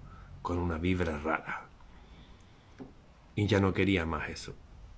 con 0.43 0.59
una 0.59 0.79
vibra 0.79 1.17
rara. 1.17 1.69
Y 3.37 3.47
ya 3.47 3.61
no 3.61 3.73
quería 3.73 4.05
más 4.05 4.31
eso. 4.31 4.57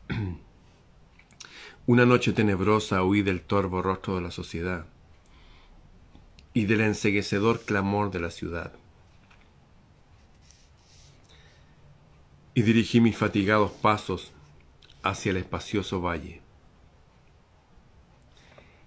Una 1.87 2.07
noche 2.07 2.33
tenebrosa 2.33 3.05
huí 3.05 3.21
del 3.21 3.43
torvo 3.43 3.83
rostro 3.83 4.15
de 4.15 4.23
la 4.23 4.31
sociedad 4.31 4.87
y 6.55 6.65
del 6.65 6.81
enseguecedor 6.81 7.61
clamor 7.67 8.11
de 8.11 8.21
la 8.21 8.31
ciudad. 8.31 8.73
Y 12.55 12.63
dirigí 12.63 13.01
mis 13.01 13.17
fatigados 13.17 13.71
pasos 13.71 14.33
hacia 15.03 15.31
el 15.31 15.37
espacioso 15.37 16.01
valle. 16.01 16.43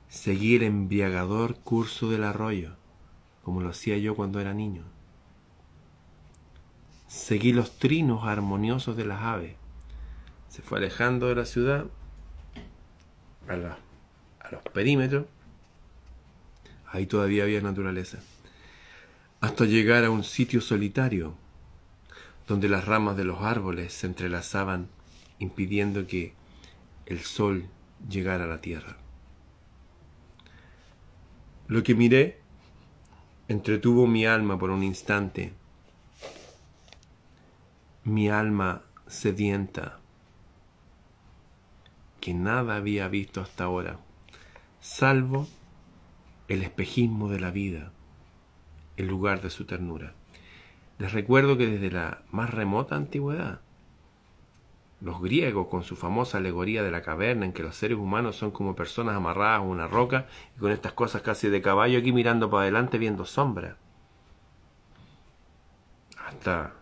Seguí 0.10 0.56
el 0.56 0.64
embriagador 0.64 1.56
curso 1.56 2.10
del 2.10 2.24
arroyo, 2.24 2.76
como 3.44 3.62
lo 3.62 3.70
hacía 3.70 3.98
yo 3.98 4.16
cuando 4.16 4.40
era 4.40 4.54
niño. 4.54 4.84
Seguí 7.08 7.54
los 7.54 7.78
trinos 7.78 8.26
armoniosos 8.26 8.96
de 8.98 9.06
las 9.06 9.22
aves. 9.22 9.56
Se 10.50 10.62
fue 10.62 10.78
alejando 10.80 11.28
de 11.28 11.36
la 11.36 11.46
ciudad 11.46 11.86
a, 13.48 13.54
a 14.46 14.52
los 14.52 14.62
perímetros. 14.74 15.26
Ahí 16.88 17.08
todavía 17.08 17.44
había 17.44 17.62
naturaleza. 17.62 18.20
Hasta 19.42 19.66
llegar 19.66 20.06
a 20.06 20.12
un 20.12 20.24
sitio 20.24 20.62
solitario 20.62 21.36
donde 22.48 22.70
las 22.70 22.86
ramas 22.86 23.16
de 23.18 23.24
los 23.24 23.42
árboles 23.42 23.94
se 23.94 24.08
entrelazaban 24.08 24.90
impidiendo 25.40 26.08
que 26.08 26.34
el 27.06 27.20
sol 27.20 27.68
llegara 28.10 28.46
a 28.46 28.48
la 28.48 28.62
tierra. 28.62 28.98
Lo 31.68 31.84
que 31.84 31.96
miré 31.96 32.42
entretuvo 33.48 34.08
mi 34.08 34.26
alma 34.26 34.60
por 34.60 34.70
un 34.70 34.84
instante, 34.84 35.54
mi 38.04 38.30
alma 38.30 38.84
sedienta, 39.08 40.00
que 42.20 42.34
nada 42.34 42.76
había 42.76 43.08
visto 43.08 43.42
hasta 43.42 43.66
ahora, 43.66 44.00
salvo 44.80 45.48
el 46.48 46.64
espejismo 46.64 47.30
de 47.30 47.40
la 47.40 47.52
vida, 47.52 47.92
el 48.98 49.08
lugar 49.08 49.42
de 49.42 49.50
su 49.50 49.66
ternura. 49.66 50.14
Les 51.00 51.12
recuerdo 51.12 51.58
que 51.58 51.68
desde 51.68 51.92
la 51.92 52.22
más 52.32 52.50
remota 52.50 52.96
antigüedad, 52.96 53.60
los 55.02 55.22
griegos, 55.22 55.68
con 55.68 55.84
su 55.84 55.98
famosa 55.98 56.38
alegoría 56.38 56.82
de 56.82 56.92
la 56.92 57.02
caverna, 57.02 57.46
en 57.46 57.52
que 57.52 57.64
los 57.64 57.76
seres 57.76 57.98
humanos 57.98 58.38
son 58.38 58.52
como 58.52 58.74
personas 58.76 59.16
amarradas 59.16 59.60
a 59.60 59.62
una 59.62 59.88
roca 59.88 60.28
y 60.56 60.60
con 60.60 60.72
estas 60.72 60.94
cosas 60.94 61.22
casi 61.22 61.50
de 61.50 61.62
caballo 61.62 62.00
aquí 62.00 62.14
mirando 62.14 62.50
para 62.50 62.64
adelante 62.64 62.98
viendo 62.98 63.26
sombras. 63.26 63.76
Hasta 66.26 66.74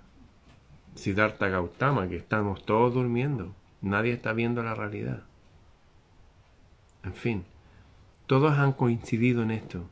Siddhartha 0.93 1.47
Gautama, 1.47 2.07
que 2.07 2.17
estamos 2.17 2.63
todos 2.63 2.93
durmiendo. 2.93 3.55
Nadie 3.81 4.13
está 4.13 4.33
viendo 4.33 4.61
la 4.61 4.75
realidad. 4.75 5.23
En 7.03 7.15
fin, 7.15 7.45
todos 8.27 8.53
han 8.59 8.73
coincidido 8.73 9.41
en 9.41 9.49
esto. 9.49 9.83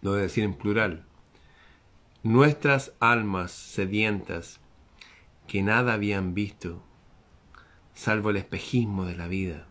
Lo 0.00 0.14
de 0.14 0.22
decir 0.22 0.44
en 0.44 0.54
plural, 0.54 1.04
nuestras 2.22 2.92
almas 3.00 3.50
sedientas 3.50 4.60
que 5.48 5.62
nada 5.62 5.94
habían 5.94 6.34
visto, 6.34 6.82
salvo 7.94 8.30
el 8.30 8.36
espejismo 8.36 9.04
de 9.04 9.16
la 9.16 9.26
vida, 9.26 9.66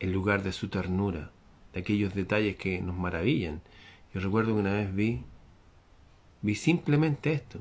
el 0.00 0.12
lugar 0.12 0.42
de 0.42 0.52
su 0.52 0.68
ternura, 0.68 1.32
de 1.74 1.80
aquellos 1.80 2.14
detalles 2.14 2.56
que 2.56 2.80
nos 2.80 2.96
maravillan. 2.96 3.60
Yo 4.14 4.20
recuerdo 4.20 4.54
que 4.54 4.60
una 4.60 4.72
vez 4.72 4.94
vi, 4.94 5.24
vi 6.40 6.54
simplemente 6.54 7.32
esto, 7.32 7.60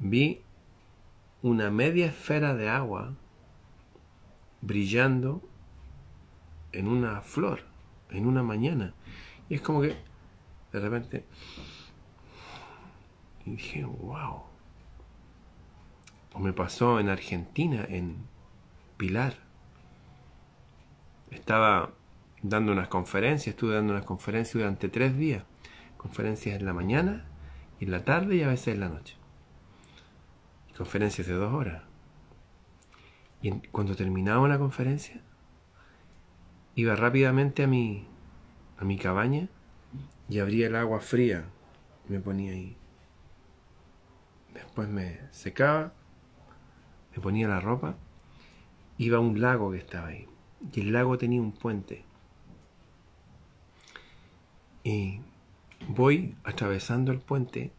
vi 0.00 0.42
una 1.42 1.70
media 1.70 2.06
esfera 2.06 2.54
de 2.54 2.68
agua 2.68 3.14
brillando 4.62 5.48
en 6.72 6.88
una 6.88 7.20
flor, 7.20 7.60
en 8.10 8.26
una 8.26 8.42
mañana. 8.42 8.94
Y 9.48 9.54
es 9.54 9.60
como 9.60 9.80
que 9.80 9.94
de 10.72 10.80
repente 10.80 11.24
y 13.46 13.50
dije, 13.52 13.84
wow. 13.84 14.42
O 16.34 16.40
me 16.40 16.52
pasó 16.52 16.98
en 17.00 17.08
Argentina, 17.08 17.86
en 17.88 18.26
Pilar. 18.96 19.34
Estaba 21.30 21.92
dando 22.42 22.72
unas 22.72 22.88
conferencias, 22.88 23.54
estuve 23.54 23.74
dando 23.74 23.92
unas 23.92 24.04
conferencias 24.04 24.54
durante 24.54 24.88
tres 24.88 25.16
días. 25.16 25.44
Conferencias 25.96 26.58
en 26.58 26.66
la 26.66 26.72
mañana, 26.72 27.24
en 27.80 27.90
la 27.90 28.04
tarde 28.04 28.36
y 28.36 28.42
a 28.42 28.48
veces 28.48 28.74
en 28.74 28.80
la 28.80 28.88
noche. 28.88 29.16
Conferencias 30.76 31.26
de 31.26 31.34
dos 31.34 31.54
horas. 31.54 31.82
Y 33.42 33.50
cuando 33.68 33.94
terminaba 33.94 34.48
la 34.48 34.58
conferencia, 34.58 35.22
iba 36.74 36.96
rápidamente 36.96 37.62
a 37.62 37.66
mi, 37.66 38.06
a 38.76 38.84
mi 38.84 38.98
cabaña 38.98 39.48
y 40.28 40.40
abría 40.40 40.66
el 40.66 40.76
agua 40.76 41.00
fría. 41.00 41.44
Me 42.08 42.18
ponía 42.18 42.52
ahí. 42.52 42.76
Después 44.56 44.88
me 44.88 45.20
secaba, 45.32 45.92
me 47.14 47.22
ponía 47.22 47.46
la 47.46 47.60
ropa, 47.60 47.96
iba 48.96 49.18
a 49.18 49.20
un 49.20 49.38
lago 49.40 49.70
que 49.70 49.78
estaba 49.78 50.08
ahí. 50.08 50.26
Y 50.72 50.80
el 50.80 50.92
lago 50.92 51.18
tenía 51.18 51.42
un 51.42 51.52
puente. 51.52 52.04
Y 54.82 55.20
voy 55.88 56.36
atravesando 56.44 57.12
el 57.12 57.18
puente 57.18 57.70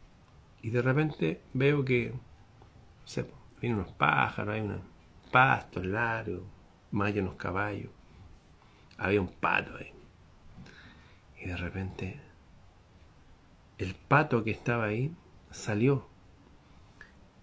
y 0.62 0.70
de 0.70 0.82
repente 0.84 1.42
veo 1.54 1.84
que, 1.84 2.12
no 2.12 2.20
sé, 3.06 3.26
vienen 3.60 3.80
unos 3.80 3.94
pájaros, 3.94 4.54
hay 4.54 4.62
un 4.62 4.82
pasto 5.32 5.84
largo, 5.84 6.44
más 6.92 7.08
hay 7.08 7.20
unos 7.20 7.36
caballos. 7.36 7.90
Había 9.00 9.22
un 9.22 9.30
pato 9.30 9.76
ahí. 9.78 9.92
Y 11.42 11.48
de 11.48 11.58
repente 11.58 12.20
el 13.80 13.96
pato 13.96 14.44
que 14.44 14.52
estaba 14.52 14.86
ahí 14.86 15.16
salió 15.52 16.08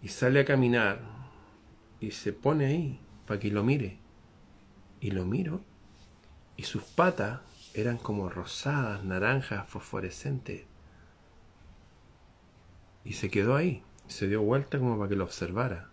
y 0.04 0.08
sale 0.08 0.40
a 0.40 0.44
caminar 0.44 1.00
y 1.98 2.10
se 2.10 2.34
pone 2.34 2.66
ahí 2.66 3.00
para 3.26 3.40
que 3.40 3.50
lo 3.50 3.64
mire. 3.64 3.96
Y 5.00 5.12
lo 5.12 5.24
miro 5.24 5.62
y 6.56 6.64
sus 6.64 6.82
patas 6.82 7.40
eran 7.72 7.96
como 7.96 8.28
rosadas, 8.28 9.02
naranjas, 9.02 9.66
fosforescentes. 9.66 10.66
Y 13.02 13.14
se 13.14 13.30
quedó 13.30 13.56
ahí, 13.56 13.82
se 14.06 14.28
dio 14.28 14.42
vuelta 14.42 14.78
como 14.78 14.98
para 14.98 15.08
que 15.08 15.16
lo 15.16 15.24
observara. 15.24 15.88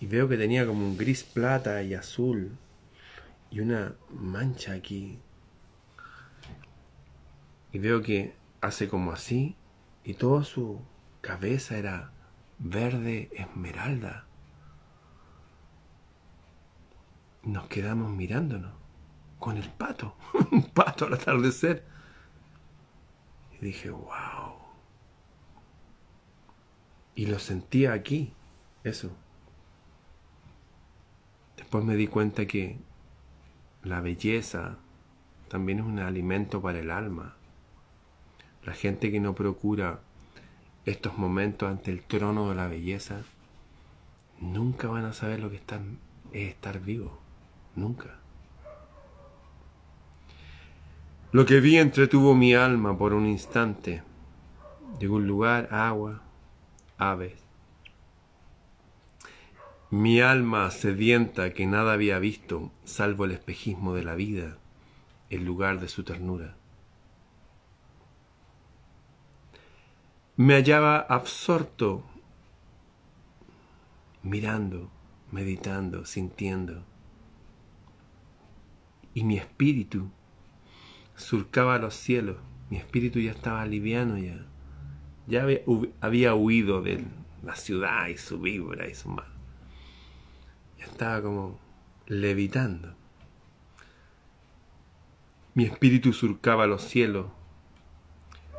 Y 0.00 0.06
veo 0.06 0.28
que 0.28 0.36
tenía 0.36 0.66
como 0.66 0.84
un 0.84 0.96
gris 0.96 1.22
plata 1.22 1.80
y 1.84 1.94
azul 1.94 2.58
y 3.52 3.60
una 3.60 3.94
mancha 4.10 4.72
aquí. 4.72 5.20
Y 7.72 7.78
veo 7.78 8.02
que 8.02 8.34
hace 8.60 8.88
como 8.88 9.12
así 9.12 9.54
y 10.02 10.14
toda 10.14 10.42
su 10.42 10.80
cabeza 11.20 11.78
era 11.78 12.12
verde 12.60 13.30
esmeralda. 13.32 14.26
Nos 17.42 17.66
quedamos 17.68 18.10
mirándonos 18.12 18.72
con 19.38 19.56
el 19.56 19.68
pato, 19.70 20.14
un 20.52 20.62
pato 20.64 21.06
al 21.06 21.14
atardecer. 21.14 21.84
Y 23.60 23.64
dije, 23.64 23.90
wow. 23.90 24.54
Y 27.14 27.26
lo 27.26 27.38
sentía 27.38 27.94
aquí, 27.94 28.32
eso. 28.84 29.10
Después 31.56 31.84
me 31.84 31.96
di 31.96 32.06
cuenta 32.06 32.46
que 32.46 32.78
la 33.82 34.00
belleza 34.00 34.78
también 35.48 35.80
es 35.80 35.84
un 35.86 35.98
alimento 35.98 36.60
para 36.60 36.78
el 36.78 36.90
alma. 36.90 37.36
La 38.64 38.74
gente 38.74 39.10
que 39.10 39.20
no 39.20 39.34
procura 39.34 40.00
estos 40.86 41.18
momentos 41.18 41.70
ante 41.70 41.90
el 41.90 42.02
trono 42.02 42.48
de 42.48 42.54
la 42.54 42.68
belleza, 42.68 43.22
nunca 44.40 44.88
van 44.88 45.04
a 45.04 45.12
saber 45.12 45.40
lo 45.40 45.50
que 45.50 45.56
están, 45.56 45.98
es 46.32 46.48
estar 46.48 46.80
vivo. 46.80 47.18
Nunca. 47.76 48.16
Lo 51.32 51.46
que 51.46 51.60
vi 51.60 51.76
entretuvo 51.78 52.34
mi 52.34 52.54
alma 52.54 52.98
por 52.98 53.14
un 53.14 53.26
instante. 53.26 54.02
Llegó 54.98 55.16
un 55.16 55.26
lugar, 55.26 55.68
agua, 55.70 56.22
aves. 56.98 57.34
Mi 59.90 60.20
alma 60.20 60.70
sedienta 60.70 61.52
que 61.52 61.66
nada 61.66 61.92
había 61.92 62.18
visto, 62.18 62.70
salvo 62.84 63.24
el 63.24 63.32
espejismo 63.32 63.94
de 63.94 64.04
la 64.04 64.14
vida, 64.14 64.56
el 65.30 65.44
lugar 65.44 65.80
de 65.80 65.88
su 65.88 66.02
ternura. 66.04 66.56
Me 70.40 70.54
hallaba 70.54 71.00
absorto, 71.00 72.02
mirando, 74.22 74.90
meditando, 75.32 76.06
sintiendo. 76.06 76.82
Y 79.12 79.24
mi 79.24 79.36
espíritu 79.36 80.10
surcaba 81.14 81.76
los 81.76 81.94
cielos. 81.94 82.38
Mi 82.70 82.78
espíritu 82.78 83.20
ya 83.20 83.32
estaba 83.32 83.66
liviano 83.66 84.16
ya. 84.16 84.46
Ya 85.26 85.46
había, 86.00 86.34
huido 86.34 86.80
de 86.80 87.04
la 87.42 87.54
ciudad 87.54 88.06
y 88.06 88.16
su 88.16 88.40
vibra 88.40 88.88
y 88.88 88.94
su 88.94 89.10
mal. 89.10 89.28
Ya 90.78 90.86
estaba 90.86 91.20
como 91.20 91.58
levitando. 92.06 92.94
Mi 95.52 95.64
espíritu 95.64 96.14
surcaba 96.14 96.66
los 96.66 96.80
cielos 96.80 97.26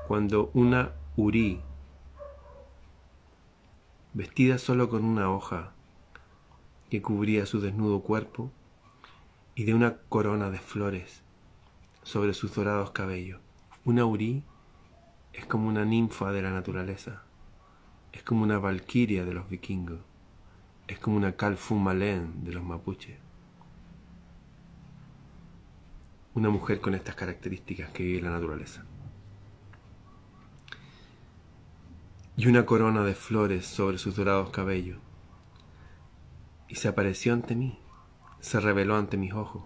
cuando 0.08 0.52
una 0.54 0.92
urí 1.16 1.60
vestida 4.14 4.58
solo 4.58 4.90
con 4.90 5.06
una 5.06 5.32
hoja 5.32 5.72
que 6.90 7.02
cubría 7.02 7.46
su 7.46 7.62
desnudo 7.62 8.02
cuerpo 8.02 8.52
y 9.56 9.64
de 9.64 9.74
una 9.74 9.98
corona 10.10 10.50
de 10.50 10.60
flores 10.60 11.24
sobre 12.04 12.34
sus 12.34 12.54
dorados 12.54 12.92
cabellos. 12.92 13.40
Una 13.86 14.06
urí 14.06 14.44
es 15.34 15.46
como 15.46 15.70
una 15.70 15.86
ninfa 15.86 16.32
de 16.32 16.42
la 16.42 16.52
naturaleza, 16.52 17.24
es 18.12 18.24
como 18.24 18.44
una 18.44 18.60
valquiria 18.60 19.24
de 19.24 19.34
los 19.34 19.50
vikingos, 19.50 20.00
es 20.88 21.00
como 21.00 21.16
una 21.16 21.38
calfumalén 21.38 22.44
de 22.44 22.52
los 22.52 22.64
mapuches. 22.64 23.18
Una 26.34 26.50
mujer 26.50 26.82
con 26.82 26.96
estas 26.96 27.16
características 27.16 27.92
que 27.92 28.04
vive 28.04 28.22
la 28.22 28.32
naturaleza. 28.32 28.86
Y 32.42 32.48
una 32.48 32.66
corona 32.66 33.04
de 33.04 33.14
flores 33.14 33.68
sobre 33.68 34.00
sus 34.00 34.16
dorados 34.16 34.50
cabellos. 34.50 34.98
Y 36.68 36.74
se 36.74 36.88
apareció 36.88 37.34
ante 37.34 37.54
mí, 37.54 37.78
se 38.40 38.60
reveló 38.60 38.96
ante 38.96 39.16
mis 39.16 39.32
ojos, 39.34 39.66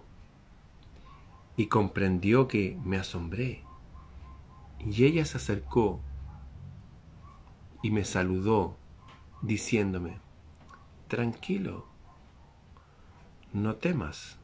y 1.56 1.68
comprendió 1.68 2.48
que 2.48 2.78
me 2.84 2.98
asombré. 2.98 3.62
Y 4.78 5.06
ella 5.06 5.24
se 5.24 5.38
acercó 5.38 6.02
y 7.82 7.90
me 7.90 8.04
saludó, 8.04 8.76
diciéndome, 9.40 10.18
tranquilo, 11.08 11.86
no 13.54 13.76
temas, 13.76 14.36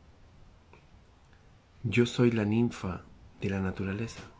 yo 1.82 2.06
soy 2.06 2.30
la 2.30 2.46
ninfa 2.46 3.02
de 3.42 3.50
la 3.50 3.60
naturaleza 3.60 4.31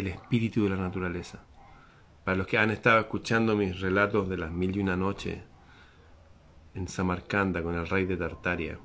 el 0.00 0.08
espíritu 0.08 0.64
de 0.64 0.70
la 0.70 0.76
naturaleza. 0.76 1.44
Para 2.24 2.36
los 2.36 2.46
que 2.46 2.58
han 2.58 2.70
estado 2.70 3.00
escuchando 3.00 3.56
mis 3.56 3.80
relatos 3.80 4.28
de 4.28 4.36
las 4.36 4.50
mil 4.50 4.76
y 4.76 4.80
una 4.80 4.96
noches 4.96 5.38
en 6.74 6.88
Samarcanda 6.88 7.62
con 7.62 7.74
el 7.74 7.88
rey 7.88 8.04
de 8.04 8.16
Tartaria, 8.16 8.78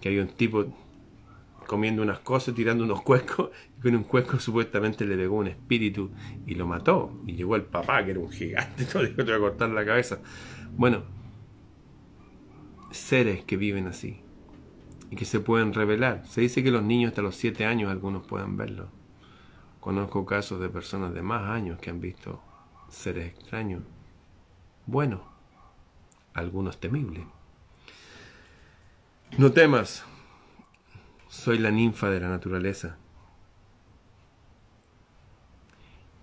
que 0.00 0.08
había 0.08 0.22
un 0.22 0.28
tipo 0.28 0.66
comiendo 1.66 2.02
unas 2.02 2.20
cosas, 2.20 2.54
tirando 2.54 2.84
unos 2.84 3.02
cuescos, 3.02 3.50
y 3.78 3.80
con 3.82 3.96
un 3.96 4.04
cuesco 4.04 4.38
supuestamente 4.38 5.04
le 5.04 5.16
pegó 5.16 5.36
un 5.36 5.48
espíritu 5.48 6.10
y 6.46 6.54
lo 6.54 6.66
mató. 6.66 7.20
Y 7.26 7.34
llegó 7.34 7.56
el 7.56 7.62
papá, 7.62 8.04
que 8.04 8.12
era 8.12 8.20
un 8.20 8.30
gigante, 8.30 8.84
todo 8.92 9.02
dijo, 9.02 9.16
te 9.16 9.24
voy 9.24 9.34
a 9.34 9.38
cortar 9.38 9.70
la 9.70 9.84
cabeza. 9.84 10.20
Bueno, 10.76 11.02
seres 12.90 13.44
que 13.44 13.56
viven 13.56 13.86
así 13.88 14.20
y 15.10 15.16
que 15.16 15.24
se 15.24 15.40
pueden 15.40 15.74
revelar. 15.74 16.26
Se 16.26 16.40
dice 16.40 16.62
que 16.62 16.70
los 16.70 16.82
niños 16.82 17.10
hasta 17.10 17.22
los 17.22 17.36
siete 17.36 17.64
años 17.66 17.90
algunos 17.90 18.26
pueden 18.26 18.56
verlo. 18.56 18.88
Conozco 19.84 20.24
casos 20.24 20.60
de 20.60 20.70
personas 20.70 21.12
de 21.12 21.20
más 21.20 21.42
años 21.42 21.78
que 21.78 21.90
han 21.90 22.00
visto 22.00 22.40
seres 22.88 23.34
extraños, 23.34 23.82
buenos, 24.86 25.20
algunos 26.32 26.80
temibles. 26.80 27.26
No 29.36 29.52
temas, 29.52 30.06
soy 31.28 31.58
la 31.58 31.70
ninfa 31.70 32.08
de 32.08 32.18
la 32.18 32.30
naturaleza. 32.30 32.96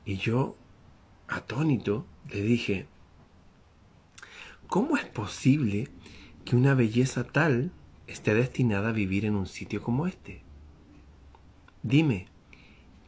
Y 0.05 0.15
yo, 0.15 0.55
atónito, 1.27 2.07
le 2.31 2.41
dije, 2.41 2.87
¿cómo 4.65 4.97
es 4.97 5.05
posible 5.05 5.87
que 6.45 6.55
una 6.55 6.73
belleza 6.73 7.25
tal 7.25 7.71
esté 8.07 8.33
destinada 8.33 8.89
a 8.89 8.93
vivir 8.93 9.23
en 9.23 9.35
un 9.35 9.45
sitio 9.45 9.83
como 9.83 10.07
este? 10.07 10.41
Dime, 11.83 12.30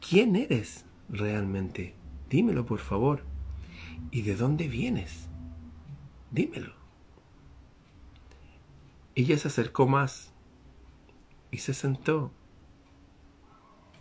¿Quién 0.06 0.36
eres 0.36 0.84
realmente? 1.08 1.94
Dímelo, 2.28 2.66
por 2.66 2.80
favor. 2.80 3.22
¿Y 4.10 4.22
de 4.22 4.36
dónde 4.36 4.68
vienes? 4.68 5.28
Dímelo. 6.30 6.74
Ella 9.14 9.38
se 9.38 9.48
acercó 9.48 9.86
más 9.86 10.32
y 11.50 11.58
se 11.58 11.72
sentó 11.72 12.32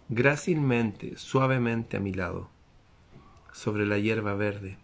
grácilmente, 0.09 1.17
suavemente 1.17 1.95
a 1.95 2.01
mi 2.01 2.13
lado, 2.13 2.49
sobre 3.53 3.85
la 3.85 3.97
hierba 3.97 4.33
verde, 4.33 4.77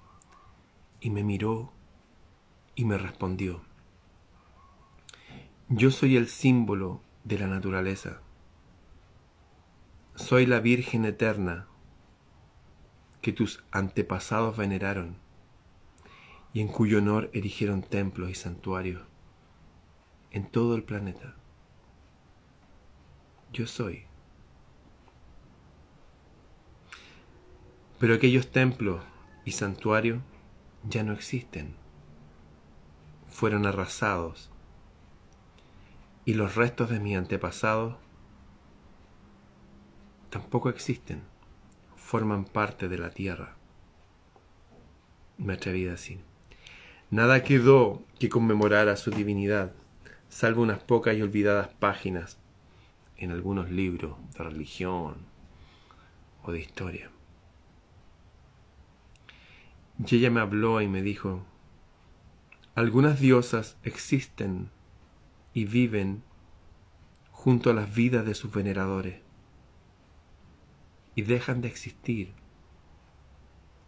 y 1.01 1.09
me 1.09 1.23
miró 1.23 1.73
y 2.75 2.85
me 2.85 2.97
respondió. 2.97 3.61
Yo 5.67 5.91
soy 5.91 6.15
el 6.15 6.27
símbolo 6.27 7.01
de 7.25 7.39
la 7.39 7.47
naturaleza. 7.47 8.21
Soy 10.19 10.45
la 10.45 10.59
Virgen 10.59 11.05
eterna 11.05 11.65
que 13.21 13.31
tus 13.31 13.63
antepasados 13.71 14.57
veneraron 14.57 15.17
y 16.53 16.59
en 16.59 16.67
cuyo 16.67 16.97
honor 16.99 17.31
erigieron 17.33 17.81
templos 17.81 18.29
y 18.29 18.35
santuarios 18.35 19.01
en 20.29 20.45
todo 20.45 20.75
el 20.75 20.83
planeta. 20.83 21.35
Yo 23.53 23.65
soy. 23.65 24.03
Pero 27.97 28.13
aquellos 28.13 28.51
templos 28.51 29.01
y 29.45 29.53
santuarios 29.53 30.21
ya 30.83 31.03
no 31.03 31.13
existen. 31.13 31.75
Fueron 33.29 33.65
arrasados 33.65 34.51
y 36.25 36.33
los 36.33 36.55
restos 36.55 36.89
de 36.89 36.99
mis 36.99 37.17
antepasados 37.17 37.95
tampoco 40.29 40.69
existen, 40.69 41.21
forman 41.95 42.45
parte 42.45 42.87
de 42.87 42.97
la 42.97 43.09
tierra. 43.09 43.55
Me 45.37 45.53
atreví 45.53 45.87
a 45.87 45.91
decir. 45.91 46.19
Nada 47.11 47.43
quedó 47.43 48.03
que 48.19 48.29
conmemorar 48.29 48.87
a 48.89 48.95
su 48.95 49.09
divinidad, 49.11 49.73
salvo 50.27 50.61
unas 50.61 50.79
pocas 50.79 51.15
y 51.15 51.21
olvidadas 51.21 51.69
páginas 51.79 52.37
en 53.17 53.31
algunos 53.31 53.71
libros 53.71 54.15
de 54.37 54.43
religión 54.43 55.17
o 56.43 56.51
de 56.51 56.59
historia. 56.59 57.09
Y 60.05 60.15
ella 60.15 60.29
me 60.29 60.39
habló 60.39 60.81
y 60.81 60.87
me 60.87 61.01
dijo, 61.01 61.43
algunas 62.75 63.19
diosas 63.19 63.77
existen 63.83 64.69
y 65.53 65.65
viven 65.65 66.23
junto 67.31 67.71
a 67.71 67.73
las 67.73 67.93
vidas 67.93 68.25
de 68.25 68.35
sus 68.35 68.51
veneradores 68.51 69.28
y 71.19 71.21
dejan 71.21 71.59
de 71.59 71.67
existir 71.67 72.31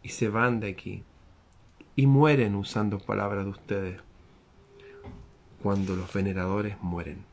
y 0.04 0.10
se 0.10 0.28
van 0.28 0.60
de 0.60 0.67
aquí 0.67 1.06
y 1.96 2.06
mueren 2.06 2.56
usando 2.56 3.00
palabras 3.00 3.46
de 3.46 3.52
ustedes 3.52 4.02
cuando 5.63 5.96
los 5.96 6.12
veneradores 6.12 6.76
mueren. 6.82 7.24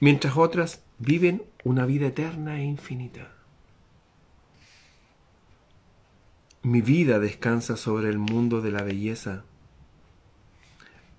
Mientras 0.00 0.36
otras 0.36 0.82
viven 0.98 1.44
una 1.62 1.86
vida 1.86 2.08
eterna 2.08 2.58
e 2.58 2.64
infinita. 2.64 3.30
Mi 6.62 6.80
vida 6.80 7.20
descansa 7.20 7.76
sobre 7.76 8.08
el 8.08 8.18
mundo 8.18 8.60
de 8.62 8.72
la 8.72 8.82
belleza, 8.82 9.44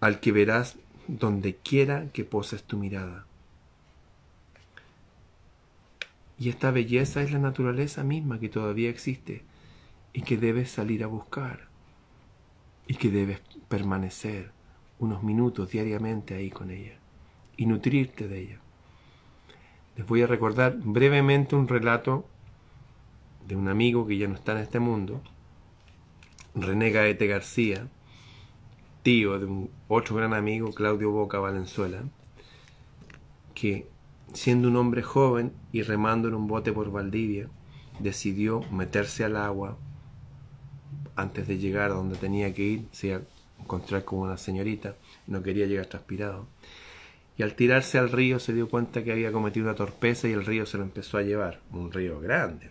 al 0.02 0.20
que 0.20 0.34
verás 0.34 0.76
donde 1.08 1.56
quiera 1.56 2.10
que 2.12 2.26
poses 2.26 2.64
tu 2.64 2.78
mirada. 2.78 3.26
Y 6.44 6.50
esta 6.50 6.72
belleza 6.72 7.22
es 7.22 7.32
la 7.32 7.40
naturaleza 7.40 8.04
misma 8.04 8.38
que 8.38 8.50
todavía 8.50 8.90
existe 8.90 9.46
y 10.12 10.24
que 10.24 10.36
debes 10.36 10.70
salir 10.70 11.02
a 11.06 11.08
buscar 11.08 11.70
y 12.86 12.96
que 12.96 13.10
debes 13.10 13.40
permanecer 13.70 14.52
unos 15.00 15.24
minutos 15.24 15.72
diariamente 15.72 16.36
ahí 16.36 16.50
con 16.50 16.70
ella 16.70 16.98
y 17.56 17.66
nutrirte 17.66 18.28
de 18.28 18.42
ella. 18.42 18.60
Les 19.96 20.06
voy 20.06 20.22
a 20.22 20.28
recordar 20.28 20.76
brevemente 20.84 21.56
un 21.56 21.70
relato 21.70 22.26
de 23.48 23.56
un 23.56 23.70
amigo 23.70 24.06
que 24.06 24.18
ya 24.18 24.28
no 24.28 24.36
está 24.36 24.52
en 24.52 24.58
este 24.58 24.80
mundo, 24.80 25.22
René 26.56 26.92
Gaete 26.92 27.26
García, 27.26 27.88
tío 29.02 29.40
de 29.40 29.46
un 29.46 29.70
otro 29.88 30.18
gran 30.18 30.34
amigo, 30.34 30.74
Claudio 30.74 31.10
Boca 31.10 31.40
Valenzuela, 31.40 32.04
que 33.56 33.93
siendo 34.34 34.68
un 34.68 34.76
hombre 34.76 35.02
joven 35.02 35.54
y 35.72 35.82
remando 35.82 36.28
en 36.28 36.36
un 36.36 36.48
bote 36.48 36.72
por 36.74 36.92
Valdivia, 36.92 37.48
decidió 38.00 38.62
meterse 38.72 39.24
al 39.24 39.38
agua 39.38 39.78
antes 41.16 41.48
de 41.48 41.58
llegar 41.58 41.92
a 41.92 41.96
donde 41.96 42.18
tenía 42.18 42.54
que 42.54 42.64
ir, 42.64 42.88
se 42.92 43.08
iba 43.08 43.18
a 43.18 43.62
encontrar 43.62 44.04
con 44.04 44.20
una 44.20 44.38
señorita, 44.38 44.96
no 45.28 45.44
quería 45.44 45.68
llegar 45.68 45.86
transpirado. 45.86 46.48
Y 47.38 47.44
al 47.44 47.56
tirarse 47.56 47.98
al 47.98 48.12
río 48.12 48.40
se 48.40 48.54
dio 48.54 48.70
cuenta 48.70 49.04
que 49.04 49.12
había 49.12 49.32
cometido 49.32 49.66
una 49.66 49.76
torpeza 49.76 50.28
y 50.28 50.34
el 50.34 50.46
río 50.46 50.66
se 50.66 50.78
lo 50.78 50.84
empezó 50.84 51.18
a 51.18 51.24
llevar, 51.24 51.62
un 51.72 51.92
río 51.92 52.20
grande. 52.20 52.70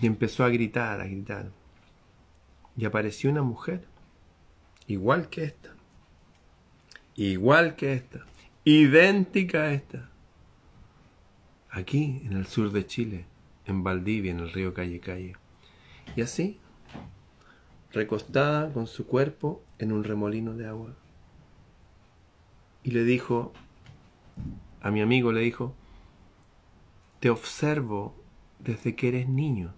Y 0.00 0.06
empezó 0.06 0.44
a 0.44 0.48
gritar, 0.48 1.00
a 1.00 1.06
gritar 1.06 1.50
y 2.80 2.84
apareció 2.86 3.30
una 3.30 3.42
mujer, 3.42 3.84
igual 4.86 5.28
que 5.28 5.44
esta, 5.44 5.74
igual 7.14 7.76
que 7.76 7.92
esta, 7.92 8.24
idéntica 8.64 9.62
a 9.62 9.72
esta, 9.72 10.10
aquí 11.70 12.22
en 12.24 12.32
el 12.34 12.46
sur 12.46 12.72
de 12.72 12.86
Chile, 12.86 13.26
en 13.66 13.82
Valdivia, 13.82 14.30
en 14.30 14.40
el 14.40 14.52
río 14.52 14.74
Calle 14.74 15.00
Calle. 15.00 15.34
Y 16.16 16.22
así, 16.22 16.58
recostada 17.92 18.72
con 18.72 18.86
su 18.86 19.06
cuerpo 19.06 19.62
en 19.78 19.92
un 19.92 20.04
remolino 20.04 20.54
de 20.54 20.66
agua. 20.66 20.94
Y 22.82 22.92
le 22.92 23.04
dijo, 23.04 23.52
a 24.80 24.90
mi 24.90 25.00
amigo 25.00 25.32
le 25.32 25.40
dijo, 25.40 25.74
te 27.20 27.30
observo 27.30 28.16
desde 28.58 28.94
que 28.96 29.08
eres 29.08 29.28
niño. 29.28 29.74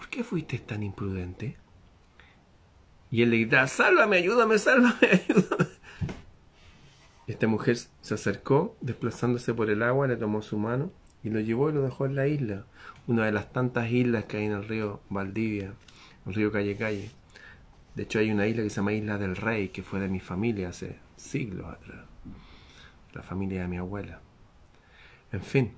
¿por 0.00 0.08
qué 0.08 0.24
fuiste 0.24 0.58
tan 0.58 0.82
imprudente? 0.82 1.58
Y 3.10 3.20
él 3.20 3.30
le 3.30 3.36
gritaba, 3.40 3.66
sálvame, 3.66 4.16
ayúdame, 4.16 4.58
sálvame, 4.58 4.96
ayúdame. 5.02 5.79
Esta 7.30 7.46
mujer 7.46 7.76
se 7.76 8.14
acercó, 8.14 8.76
desplazándose 8.80 9.54
por 9.54 9.70
el 9.70 9.84
agua, 9.84 10.08
le 10.08 10.16
tomó 10.16 10.42
su 10.42 10.58
mano 10.58 10.90
y 11.22 11.30
lo 11.30 11.38
llevó 11.38 11.70
y 11.70 11.72
lo 11.72 11.82
dejó 11.82 12.06
en 12.06 12.16
la 12.16 12.26
isla, 12.26 12.66
una 13.06 13.24
de 13.24 13.30
las 13.30 13.52
tantas 13.52 13.88
islas 13.92 14.24
que 14.24 14.38
hay 14.38 14.46
en 14.46 14.52
el 14.52 14.66
río 14.66 15.00
Valdivia, 15.10 15.74
el 16.26 16.34
río 16.34 16.50
Calle 16.50 16.76
Calle. 16.76 17.08
De 17.94 18.02
hecho 18.02 18.18
hay 18.18 18.32
una 18.32 18.48
isla 18.48 18.64
que 18.64 18.70
se 18.70 18.76
llama 18.76 18.94
Isla 18.94 19.16
del 19.16 19.36
Rey, 19.36 19.68
que 19.68 19.84
fue 19.84 20.00
de 20.00 20.08
mi 20.08 20.18
familia 20.18 20.70
hace 20.70 20.98
siglos 21.14 21.72
atrás, 21.72 22.04
la 23.12 23.22
familia 23.22 23.62
de 23.62 23.68
mi 23.68 23.76
abuela. 23.76 24.20
En 25.30 25.42
fin, 25.42 25.74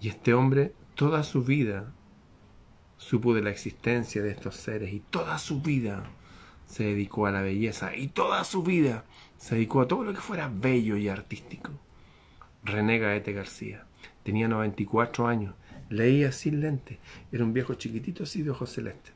y 0.00 0.08
este 0.08 0.34
hombre 0.34 0.72
toda 0.94 1.24
su 1.24 1.42
vida 1.42 1.92
supo 2.96 3.34
de 3.34 3.42
la 3.42 3.50
existencia 3.50 4.22
de 4.22 4.30
estos 4.30 4.54
seres 4.54 4.92
y 4.92 5.00
toda 5.00 5.36
su 5.38 5.62
vida 5.62 6.04
se 6.70 6.84
dedicó 6.84 7.26
a 7.26 7.32
la 7.32 7.42
belleza 7.42 7.96
y 7.96 8.06
toda 8.06 8.44
su 8.44 8.62
vida 8.62 9.04
se 9.36 9.56
dedicó 9.56 9.80
a 9.80 9.88
todo 9.88 10.04
lo 10.04 10.14
que 10.14 10.20
fuera 10.20 10.48
bello 10.48 10.96
y 10.96 11.08
artístico. 11.08 11.72
René 12.62 12.98
Gaete 12.98 13.32
García 13.32 13.86
tenía 14.22 14.46
94 14.46 15.26
años, 15.26 15.54
leía 15.88 16.30
sin 16.30 16.60
lente, 16.60 17.00
era 17.32 17.42
un 17.42 17.52
viejo 17.52 17.74
chiquitito 17.74 18.22
así 18.22 18.42
de 18.42 18.50
ojos 18.50 18.70
celestes. 18.70 19.12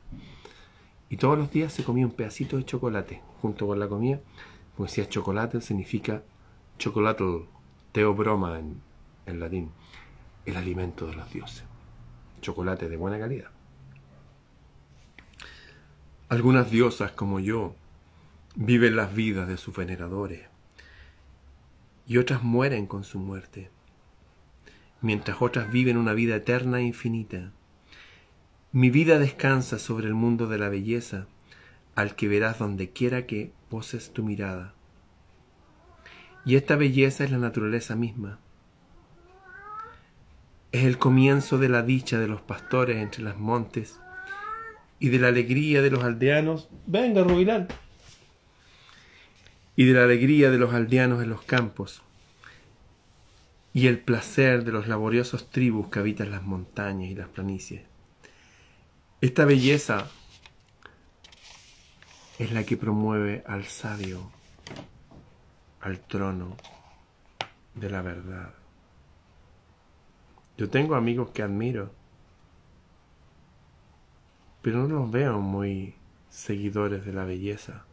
Y 1.09 1.15
todos 1.15 1.37
los 1.37 1.49
días 1.49 1.71
se 1.71 1.85
comía 1.85 2.05
un 2.05 2.11
pedacito 2.11 2.57
de 2.57 2.65
chocolate 2.65 3.21
junto 3.41 3.67
con 3.67 3.79
la 3.79 3.87
comida, 3.87 4.19
como 4.75 4.87
decía 4.87 5.07
chocolate 5.07 5.61
significa 5.61 6.23
chocolate, 6.77 7.23
teobroma 7.93 8.59
en, 8.59 8.81
en 9.27 9.39
latín, 9.39 9.71
el 10.45 10.57
alimento 10.57 11.07
de 11.07 11.15
los 11.15 11.31
dioses. 11.31 11.63
Chocolate 12.41 12.89
de 12.89 12.97
buena 12.97 13.17
calidad. 13.17 13.54
Algunas 16.27 16.71
diosas 16.71 17.11
como 17.11 17.39
yo 17.39 17.75
viven 18.55 18.95
las 18.95 19.13
vidas 19.13 19.47
de 19.47 19.57
sus 19.57 19.75
veneradores 19.75 20.47
y 22.07 22.17
otras 22.17 22.41
mueren 22.41 22.87
con 22.87 23.03
su 23.03 23.19
muerte, 23.19 23.69
mientras 25.01 25.39
otras 25.39 25.71
viven 25.71 25.97
una 25.97 26.13
vida 26.13 26.37
eterna 26.37 26.79
e 26.79 26.83
infinita. 26.83 27.51
Mi 28.71 28.89
vida 28.89 29.19
descansa 29.19 29.77
sobre 29.77 30.07
el 30.07 30.15
mundo 30.15 30.47
de 30.47 30.57
la 30.57 30.69
belleza, 30.69 31.27
al 31.93 32.15
que 32.15 32.27
verás 32.27 32.57
donde 32.57 32.89
quiera 32.89 33.27
que 33.27 33.53
poses 33.69 34.11
tu 34.11 34.23
mirada. 34.23 34.73
Y 36.43 36.55
esta 36.55 36.75
belleza 36.75 37.23
es 37.23 37.29
la 37.29 37.37
naturaleza 37.37 37.95
misma. 37.95 38.39
Es 40.71 40.85
el 40.85 40.97
comienzo 40.97 41.59
de 41.59 41.69
la 41.69 41.83
dicha 41.83 42.17
de 42.17 42.27
los 42.27 42.41
pastores 42.41 42.97
entre 42.97 43.23
las 43.23 43.37
montes 43.37 43.99
y 44.99 45.09
de 45.09 45.19
la 45.19 45.27
alegría 45.27 45.81
de 45.81 45.89
los 45.89 46.03
aldeanos, 46.03 46.69
venga 46.85 47.23
Rubilán, 47.23 47.67
y 49.75 49.85
de 49.85 49.93
la 49.93 50.03
alegría 50.03 50.51
de 50.51 50.57
los 50.57 50.73
aldeanos 50.73 51.21
en 51.21 51.29
los 51.29 51.41
campos, 51.43 52.01
y 53.73 53.87
el 53.87 53.99
placer 53.99 54.63
de 54.63 54.71
los 54.71 54.87
laboriosos 54.87 55.49
tribus 55.49 55.89
que 55.89 55.99
habitan 55.99 56.31
las 56.31 56.43
montañas 56.43 57.09
y 57.09 57.15
las 57.15 57.27
planicies. 57.27 57.81
Esta 59.21 59.43
belleza 59.43 60.09
es 62.39 62.51
la 62.51 62.63
que 62.63 62.77
promueve 62.77 63.43
al 63.47 63.65
sabio 63.65 64.31
al 65.81 65.99
trono 65.99 66.57
de 67.75 67.89
la 67.89 68.01
verdad. 68.01 68.53
Yo 70.57 70.69
tengo 70.69 70.95
amigos 70.95 71.29
que 71.29 71.43
admiro, 71.43 71.91
pero 74.65 74.87
no 74.87 75.01
los 75.01 75.11
veo 75.11 75.39
muy 75.39 75.93
seguidores 76.27 77.05
de 77.05 77.13
la 77.13 77.23
belleza. 77.23 77.85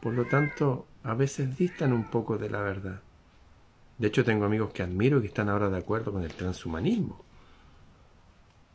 Por 0.00 0.14
lo 0.14 0.24
tanto, 0.24 0.86
a 1.02 1.12
veces 1.12 1.58
distan 1.58 1.92
un 1.92 2.04
poco 2.04 2.38
de 2.38 2.48
la 2.48 2.62
verdad. 2.62 3.02
De 3.98 4.08
hecho, 4.08 4.24
tengo 4.24 4.46
amigos 4.46 4.72
que 4.72 4.82
admiro 4.82 5.18
y 5.18 5.20
que 5.20 5.26
están 5.26 5.50
ahora 5.50 5.68
de 5.68 5.76
acuerdo 5.76 6.10
con 6.10 6.22
el 6.22 6.32
transhumanismo, 6.32 7.22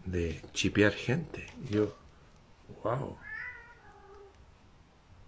de 0.05 0.39
chipear 0.53 0.91
gente. 0.91 1.47
yo, 1.67 1.97
wow. 2.83 3.17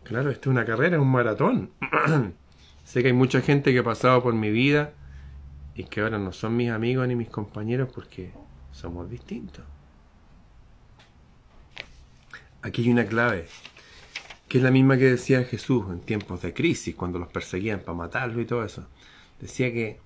Claro, 0.03 0.29
esto 0.29 0.51
es 0.51 0.53
una 0.53 0.65
carrera, 0.65 0.97
es 0.97 1.01
un 1.01 1.11
maratón. 1.11 1.71
sé 2.83 3.01
que 3.01 3.07
hay 3.07 3.13
mucha 3.13 3.41
gente 3.41 3.73
que 3.73 3.79
ha 3.79 3.83
pasado 3.83 4.21
por 4.21 4.35
mi 4.35 4.51
vida 4.51 4.93
y 5.73 5.85
que 5.85 6.01
ahora 6.01 6.19
no 6.19 6.31
son 6.31 6.57
mis 6.57 6.69
amigos 6.69 7.07
ni 7.07 7.15
mis 7.15 7.29
compañeros 7.29 7.89
porque 7.91 8.33
somos 8.71 9.09
distintos. 9.09 9.65
Aquí 12.65 12.81
hay 12.81 12.89
una 12.89 13.05
clave, 13.05 13.45
que 14.47 14.57
es 14.57 14.63
la 14.63 14.71
misma 14.71 14.97
que 14.97 15.03
decía 15.03 15.43
Jesús 15.43 15.85
en 15.87 15.99
tiempos 15.99 16.41
de 16.41 16.51
crisis, 16.51 16.95
cuando 16.95 17.19
los 17.19 17.27
perseguían 17.31 17.81
para 17.81 17.95
matarlo 17.95 18.41
y 18.41 18.45
todo 18.47 18.65
eso. 18.65 18.87
Decía 19.39 19.71
que 19.71 19.99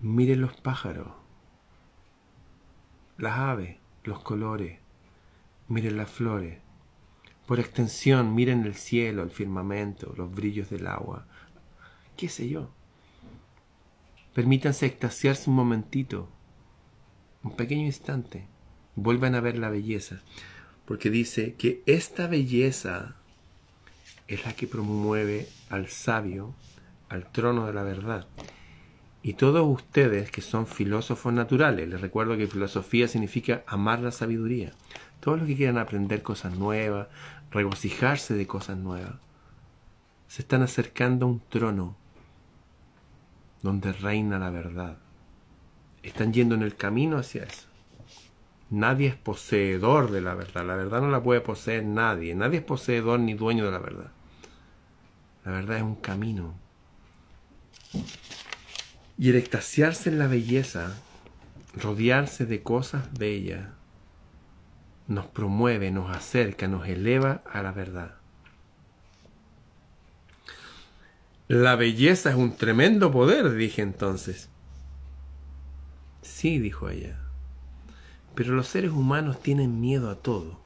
miren 0.00 0.40
los 0.40 0.54
pájaros, 0.54 1.08
las 3.18 3.36
aves, 3.40 3.76
los 4.04 4.20
colores, 4.20 4.78
miren 5.66 5.96
las 5.96 6.12
flores. 6.12 6.60
Por 7.48 7.58
extensión, 7.58 8.36
miren 8.36 8.64
el 8.64 8.76
cielo, 8.76 9.24
el 9.24 9.32
firmamento, 9.32 10.14
los 10.16 10.32
brillos 10.32 10.70
del 10.70 10.86
agua, 10.86 11.26
qué 12.16 12.28
sé 12.28 12.48
yo. 12.48 12.70
Permítanse 14.32 14.86
extasiarse 14.86 15.50
un 15.50 15.56
momentito, 15.56 16.28
un 17.42 17.56
pequeño 17.56 17.84
instante. 17.84 18.46
Vuelvan 18.94 19.34
a 19.34 19.40
ver 19.40 19.58
la 19.58 19.70
belleza, 19.70 20.22
porque 20.84 21.10
dice 21.10 21.54
que 21.54 21.82
esta 21.86 22.26
belleza 22.26 23.16
es 24.28 24.44
la 24.44 24.54
que 24.54 24.66
promueve 24.66 25.48
al 25.70 25.88
sabio 25.88 26.54
al 27.08 27.30
trono 27.30 27.66
de 27.66 27.74
la 27.74 27.82
verdad. 27.82 28.26
Y 29.22 29.34
todos 29.34 29.64
ustedes 29.66 30.30
que 30.30 30.40
son 30.40 30.66
filósofos 30.66 31.32
naturales, 31.32 31.88
les 31.88 32.00
recuerdo 32.00 32.36
que 32.36 32.46
filosofía 32.46 33.06
significa 33.06 33.62
amar 33.66 34.00
la 34.00 34.10
sabiduría. 34.10 34.72
Todos 35.20 35.38
los 35.38 35.46
que 35.46 35.56
quieran 35.56 35.78
aprender 35.78 36.22
cosas 36.22 36.56
nuevas, 36.56 37.08
regocijarse 37.50 38.34
de 38.34 38.46
cosas 38.46 38.78
nuevas, 38.78 39.14
se 40.26 40.42
están 40.42 40.62
acercando 40.62 41.26
a 41.26 41.28
un 41.28 41.40
trono 41.50 41.96
donde 43.62 43.92
reina 43.92 44.38
la 44.38 44.50
verdad. 44.50 44.96
Están 46.02 46.32
yendo 46.32 46.54
en 46.54 46.62
el 46.62 46.74
camino 46.74 47.18
hacia 47.18 47.44
eso. 47.44 47.68
Nadie 48.72 49.08
es 49.08 49.16
poseedor 49.16 50.10
de 50.10 50.22
la 50.22 50.34
verdad. 50.34 50.64
La 50.64 50.74
verdad 50.74 51.02
no 51.02 51.10
la 51.10 51.22
puede 51.22 51.42
poseer 51.42 51.84
nadie. 51.84 52.34
Nadie 52.34 52.60
es 52.60 52.64
poseedor 52.64 53.20
ni 53.20 53.34
dueño 53.34 53.66
de 53.66 53.70
la 53.70 53.78
verdad. 53.78 54.10
La 55.44 55.52
verdad 55.52 55.76
es 55.76 55.82
un 55.82 55.96
camino. 55.96 56.54
Y 59.18 59.28
el 59.28 59.36
extasiarse 59.36 60.08
en 60.08 60.18
la 60.18 60.26
belleza, 60.26 60.96
rodearse 61.74 62.46
de 62.46 62.62
cosas 62.62 63.12
bellas, 63.12 63.68
nos 65.06 65.26
promueve, 65.26 65.90
nos 65.90 66.10
acerca, 66.10 66.66
nos 66.66 66.88
eleva 66.88 67.42
a 67.52 67.60
la 67.60 67.72
verdad. 67.72 68.14
La 71.46 71.76
belleza 71.76 72.30
es 72.30 72.36
un 72.36 72.56
tremendo 72.56 73.12
poder, 73.12 73.52
dije 73.52 73.82
entonces. 73.82 74.48
Sí, 76.22 76.58
dijo 76.58 76.88
ella. 76.88 77.21
Pero 78.34 78.54
los 78.54 78.66
seres 78.66 78.92
humanos 78.92 79.40
tienen 79.40 79.80
miedo 79.80 80.10
a 80.10 80.16
todo, 80.16 80.60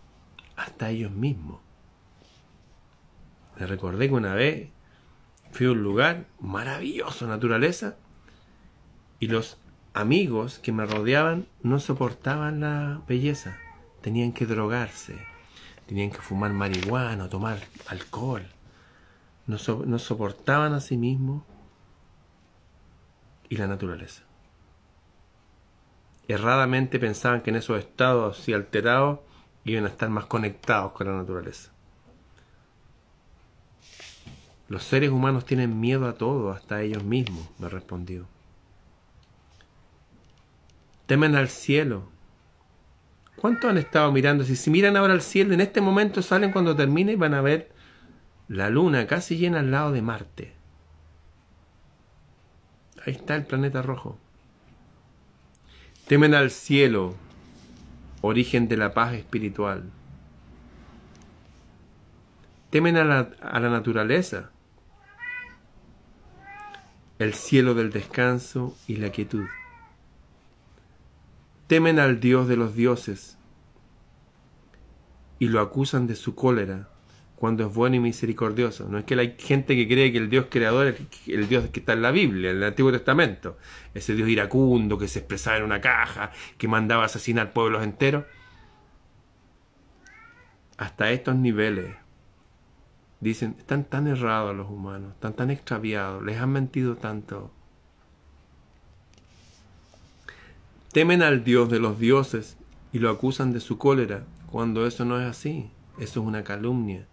hasta 0.57 0.91
ellos 0.91 1.13
mismos. 1.13 1.61
Le 3.59 3.67
recordé 3.67 4.09
que 4.09 4.15
una 4.15 4.35
vez 4.35 4.69
fui 5.51 5.67
a 5.67 5.73
un 5.73 5.83
lugar 5.83 6.27
maravilloso, 6.41 7.27
naturaleza, 7.27 7.97
y 9.19 9.29
los 9.29 9.59
amigos 9.95 10.59
que 10.59 10.73
me 10.73 10.85
rodeaban 10.85 11.47
no 11.63 11.81
soportaban 11.81 12.61
la 12.61 13.03
belleza, 13.09 13.57
tenían 14.03 14.33
que 14.33 14.45
drogarse, 14.45 15.17
tenían 15.87 16.11
que 16.11 16.19
fumar 16.19 16.53
marihuana, 16.53 17.29
tomar 17.31 17.59
alcohol, 17.89 18.47
no, 19.47 19.57
no 19.87 19.99
soportaban 19.99 20.75
a 20.75 20.81
sí 20.81 20.97
mismos 20.97 21.43
y 23.49 23.57
la 23.57 23.67
naturaleza. 23.67 24.25
Erradamente 26.29 26.99
pensaban 26.99 27.43
que 27.43 27.51
en 27.51 27.57
esos 27.57 27.79
estados 27.79 28.39
así 28.39 28.53
alterados 28.53 29.21
iban 29.65 29.85
a 29.85 29.89
estar 29.89 30.09
más 30.09 30.27
conectados 30.27 30.93
con 30.93 31.07
la 31.07 31.17
naturaleza. 31.17 31.73
Los 34.69 34.83
seres 34.83 35.11
humanos 35.11 35.45
tienen 35.45 35.79
miedo 35.79 36.09
a 36.09 36.15
todo, 36.15 36.51
hasta 36.51 36.83
ellos 36.83 37.05
mismos, 37.05 37.49
me 37.59 37.69
respondió. 37.69 38.27
Temen 41.07 41.37
al 41.37 41.49
cielo. 41.49 42.09
¿Cuántos 43.37 43.71
han 43.71 43.79
estado 43.79 44.11
mirando? 44.11 44.43
Si, 44.43 44.57
si 44.57 44.71
miran 44.71 44.97
ahora 44.97 45.13
al 45.13 45.23
cielo, 45.23 45.55
en 45.55 45.61
este 45.61 45.81
momento 45.81 46.21
salen 46.23 46.51
cuando 46.51 46.75
termine 46.75 47.13
y 47.13 47.17
van 47.17 47.35
a 47.35 47.43
ver 47.43 47.71
la 48.49 48.71
luna 48.71 49.07
casi 49.07 49.37
llena 49.37 49.61
al 49.61 49.71
lado 49.71 49.93
de 49.93 50.03
Marte. 50.03 50.55
Ahí 53.05 53.13
está 53.13 53.37
el 53.37 53.47
planeta 53.47 53.83
rojo. 53.83 54.19
Temen 56.07 56.35
al 56.35 56.53
cielo, 56.53 57.17
origen 58.21 58.69
de 58.69 58.77
la 58.77 58.95
paz 58.95 59.15
espiritual. 59.15 59.91
Temen 62.71 62.97
a 62.97 63.05
la, 63.05 63.31
a 63.43 63.59
la 63.59 63.71
naturaleza, 63.71 64.51
el 67.19 67.35
cielo 67.35 67.75
del 67.75 67.91
descanso 67.91 68.77
y 68.87 68.97
la 68.97 69.11
quietud. 69.11 69.47
Temen 71.67 71.99
al 71.99 72.21
Dios 72.21 72.47
de 72.47 72.57
los 72.57 72.77
dioses 72.77 73.37
y 75.41 75.49
lo 75.49 75.61
acusan 75.61 76.07
de 76.07 76.15
su 76.15 76.37
cólera 76.37 76.89
cuando 77.37 77.67
es 77.67 77.75
bueno 77.75 77.97
y 77.97 78.01
misericordioso. 78.01 78.89
No 78.89 78.99
es 78.99 79.05
que 79.05 79.15
hay 79.15 79.37
gente 79.39 79.77
que 79.77 79.87
cree 79.87 80.11
que 80.11 80.19
el 80.19 80.31
Dios 80.31 80.47
creador 80.51 80.89
es 80.89 81.01
el 81.27 81.49
Dios 81.49 81.69
que 81.69 81.81
está 81.81 81.93
en 81.93 82.03
la 82.03 82.11
Biblia, 82.11 82.51
en 82.51 82.57
el 82.57 82.65
Antiguo 82.65 82.91
Testamento, 82.91 83.59
ese 83.95 84.15
Dios 84.15 84.29
iracundo 84.29 84.99
que 84.99 85.09
se 85.09 85.21
expresaba 85.21 85.59
en 85.59 85.65
una 85.65 85.81
caja, 85.81 86.33
que 86.59 86.69
mandaba 86.69 87.05
asesinar 87.05 87.53
pueblos 87.53 87.85
enteros. 87.85 88.25
Hasta 90.79 91.11
estos 91.11 91.37
niveles 91.37 91.95
Dicen, 93.21 93.57
están 93.59 93.85
tan 93.85 94.07
errados 94.07 94.55
los 94.55 94.69
humanos, 94.69 95.15
están 95.15 95.33
tan 95.35 95.51
extraviados, 95.51 96.23
les 96.23 96.39
han 96.39 96.51
mentido 96.51 96.97
tanto. 96.97 97.51
Temen 100.93 101.23
al 101.23 101.43
Dios 101.43 101.71
de 101.71 101.81
los 101.81 101.99
dioses 101.99 102.59
y 102.93 102.99
lo 102.99 103.11
acusan 103.11 103.53
de 103.53 103.61
su 103.61 103.79
cólera, 103.79 104.25
cuando 104.51 104.87
eso 104.87 105.05
no 105.05 105.21
es 105.21 105.27
así. 105.27 105.71
Eso 105.99 106.21
es 106.21 106.27
una 106.27 106.45
calumnia. 106.45 107.07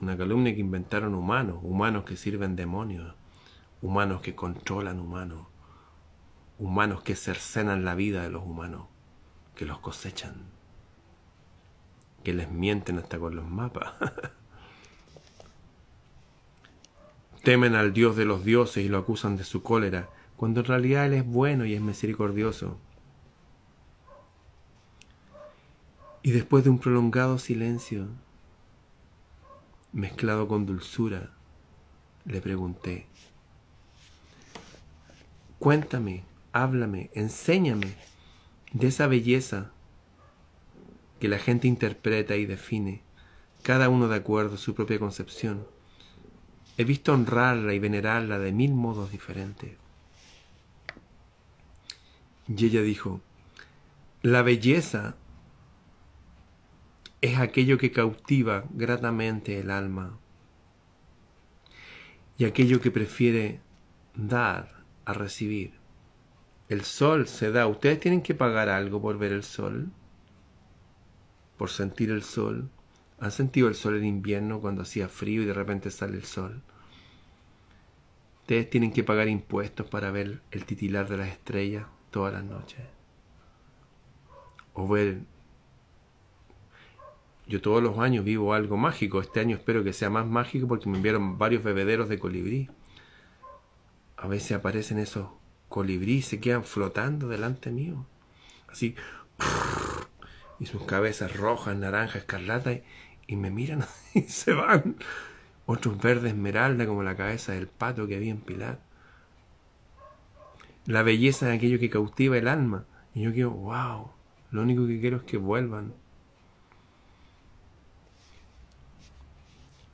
Una 0.00 0.16
calumnia 0.16 0.54
que 0.54 0.60
inventaron 0.60 1.14
humanos, 1.14 1.58
humanos 1.62 2.04
que 2.04 2.16
sirven 2.16 2.56
demonios, 2.56 3.14
humanos 3.80 4.20
que 4.20 4.34
controlan 4.34 4.98
humanos, 4.98 5.46
humanos 6.58 7.02
que 7.02 7.16
cercenan 7.16 7.84
la 7.84 7.94
vida 7.94 8.22
de 8.22 8.30
los 8.30 8.42
humanos, 8.42 8.86
que 9.54 9.66
los 9.66 9.78
cosechan, 9.78 10.34
que 12.22 12.34
les 12.34 12.50
mienten 12.50 12.98
hasta 12.98 13.18
con 13.18 13.36
los 13.36 13.48
mapas. 13.48 13.92
Temen 17.42 17.74
al 17.74 17.92
Dios 17.92 18.16
de 18.16 18.24
los 18.24 18.44
dioses 18.44 18.84
y 18.84 18.88
lo 18.88 18.98
acusan 18.98 19.36
de 19.36 19.44
su 19.44 19.62
cólera, 19.62 20.08
cuando 20.36 20.60
en 20.60 20.66
realidad 20.66 21.06
Él 21.06 21.12
es 21.12 21.26
bueno 21.26 21.66
y 21.66 21.74
es 21.74 21.80
misericordioso. 21.80 22.78
Y 26.22 26.30
después 26.30 26.64
de 26.64 26.70
un 26.70 26.78
prolongado 26.78 27.38
silencio, 27.38 28.08
mezclado 29.94 30.46
con 30.46 30.66
dulzura, 30.66 31.30
le 32.26 32.42
pregunté, 32.42 33.06
cuéntame, 35.58 36.24
háblame, 36.52 37.10
enséñame 37.14 37.94
de 38.72 38.88
esa 38.88 39.06
belleza 39.06 39.70
que 41.18 41.28
la 41.28 41.38
gente 41.38 41.66
interpreta 41.66 42.36
y 42.36 42.44
define, 42.44 43.00
cada 43.62 43.88
uno 43.88 44.08
de 44.08 44.16
acuerdo 44.16 44.56
a 44.56 44.58
su 44.58 44.74
propia 44.74 44.98
concepción 44.98 45.66
He 46.76 46.84
visto 46.84 47.12
honrarla 47.12 47.72
y 47.72 47.78
venerarla 47.78 48.38
de 48.38 48.50
mil 48.50 48.74
modos 48.74 49.12
diferentes. 49.12 49.76
Y 52.48 52.66
ella 52.66 52.82
dijo, 52.82 53.20
la 54.22 54.42
belleza 54.42 55.14
es 57.24 57.38
aquello 57.38 57.78
que 57.78 57.90
cautiva 57.90 58.66
gratamente 58.74 59.58
el 59.58 59.70
alma 59.70 60.18
y 62.36 62.44
aquello 62.44 62.82
que 62.82 62.90
prefiere 62.90 63.62
dar 64.14 64.84
a 65.06 65.14
recibir. 65.14 65.72
El 66.68 66.82
sol 66.82 67.26
se 67.26 67.50
da. 67.50 67.66
Ustedes 67.66 67.98
tienen 67.98 68.20
que 68.20 68.34
pagar 68.34 68.68
algo 68.68 69.00
por 69.00 69.16
ver 69.16 69.32
el 69.32 69.42
sol, 69.42 69.90
por 71.56 71.70
sentir 71.70 72.10
el 72.10 72.22
sol. 72.22 72.68
¿Han 73.18 73.30
sentido 73.30 73.68
el 73.68 73.74
sol 73.74 73.96
en 73.96 74.04
invierno 74.04 74.60
cuando 74.60 74.82
hacía 74.82 75.08
frío 75.08 75.40
y 75.40 75.46
de 75.46 75.54
repente 75.54 75.90
sale 75.90 76.18
el 76.18 76.24
sol? 76.24 76.60
Ustedes 78.42 78.68
tienen 78.68 78.92
que 78.92 79.02
pagar 79.02 79.28
impuestos 79.28 79.88
para 79.88 80.10
ver 80.10 80.42
el 80.50 80.66
titilar 80.66 81.08
de 81.08 81.16
las 81.16 81.28
estrellas 81.28 81.86
todas 82.10 82.34
las 82.34 82.44
noches. 82.44 82.84
O 84.74 84.86
ver... 84.86 85.32
Yo 87.46 87.60
todos 87.60 87.82
los 87.82 87.98
años 87.98 88.24
vivo 88.24 88.54
algo 88.54 88.76
mágico. 88.76 89.20
Este 89.20 89.40
año 89.40 89.56
espero 89.56 89.84
que 89.84 89.92
sea 89.92 90.10
más 90.10 90.26
mágico 90.26 90.66
porque 90.66 90.88
me 90.88 90.96
enviaron 90.96 91.36
varios 91.38 91.62
bebederos 91.62 92.08
de 92.08 92.18
colibrí. 92.18 92.70
A 94.16 94.26
veces 94.26 94.52
aparecen 94.52 94.98
esos 94.98 95.28
colibrí 95.68 96.14
y 96.14 96.22
se 96.22 96.40
quedan 96.40 96.64
flotando 96.64 97.28
delante 97.28 97.70
mío. 97.70 98.06
Así. 98.68 98.94
Y 100.60 100.66
sus 100.66 100.84
cabezas 100.84 101.36
rojas, 101.36 101.76
naranjas, 101.76 102.22
escarlata. 102.22 102.72
Y, 103.26 103.34
me 103.34 103.50
miran 103.50 103.84
y 104.14 104.22
se 104.22 104.52
van 104.52 104.96
otros 105.66 106.00
verde 106.00 106.28
esmeralda 106.28 106.86
como 106.86 107.02
la 107.02 107.16
cabeza 107.16 107.52
del 107.52 107.66
pato 107.66 108.06
que 108.06 108.14
había 108.14 108.30
en 108.30 108.40
Pilar. 108.40 108.78
La 110.86 111.02
belleza 111.02 111.46
de 111.46 111.54
aquello 111.54 111.80
que 111.80 111.90
cautiva 111.90 112.38
el 112.38 112.46
alma. 112.46 112.84
Y 113.14 113.22
yo 113.22 113.32
quiero, 113.32 113.50
wow, 113.50 114.12
lo 114.52 114.62
único 114.62 114.86
que 114.86 115.00
quiero 115.00 115.16
es 115.18 115.22
que 115.24 115.38
vuelvan. 115.38 115.92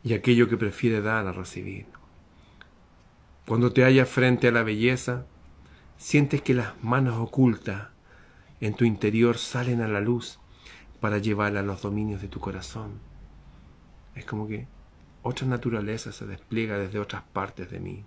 Y 0.03 0.15
aquello 0.15 0.49
que 0.49 0.57
prefiere 0.57 1.01
dar 1.03 1.27
a 1.27 1.33
recibir. 1.33 1.87
Cuando 3.47 3.73
te 3.73 3.85
hallas 3.85 4.09
frente 4.09 4.49
a 4.49 4.53
la 4.53 4.63
belleza, 4.63 5.27
sientes 5.97 6.41
que 6.41 6.55
las 6.55 6.83
manos 6.83 7.19
ocultas 7.19 7.89
en 8.61 8.75
tu 8.75 8.85
interior 8.85 9.39
salen 9.39 9.81
a 9.81 9.89
la 9.89 10.01
luz 10.01 10.39
para 11.01 11.19
llevarla 11.19 11.61
a 11.61 11.65
los 11.65 11.83
dominios 11.83 12.23
de 12.23 12.29
tu 12.29 12.41
corazón. 12.41 13.01
Es 14.15 14.25
como 14.25 14.47
que 14.47 14.67
otra 15.23 15.47
naturaleza 15.47 16.13
se 16.13 16.27
despliega 16.27 16.79
desde 16.79 16.99
otras 16.99 17.23
partes 17.23 17.71
de 17.71 17.81
mí. 17.81 18.05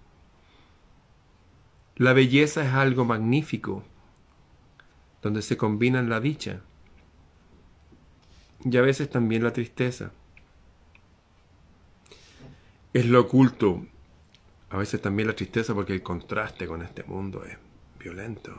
La 1.95 2.13
belleza 2.13 2.65
es 2.65 2.73
algo 2.73 3.06
magnífico, 3.06 3.84
donde 5.21 5.41
se 5.41 5.58
combinan 5.58 6.10
la 6.10 6.19
dicha 6.19 6.62
y 8.65 8.77
a 8.77 8.82
veces 8.82 9.10
también 9.10 9.43
la 9.43 9.53
tristeza. 9.53 10.12
Es 12.93 13.08
lo 13.08 13.21
oculto, 13.21 13.88
a 14.69 14.77
veces 14.77 15.01
también 15.01 15.27
la 15.27 15.36
tristeza 15.36 15.73
porque 15.73 15.93
el 15.93 16.03
contraste 16.03 16.67
con 16.67 16.84
este 16.84 17.03
mundo 17.03 17.43
es 17.43 17.58
violento. 17.99 18.56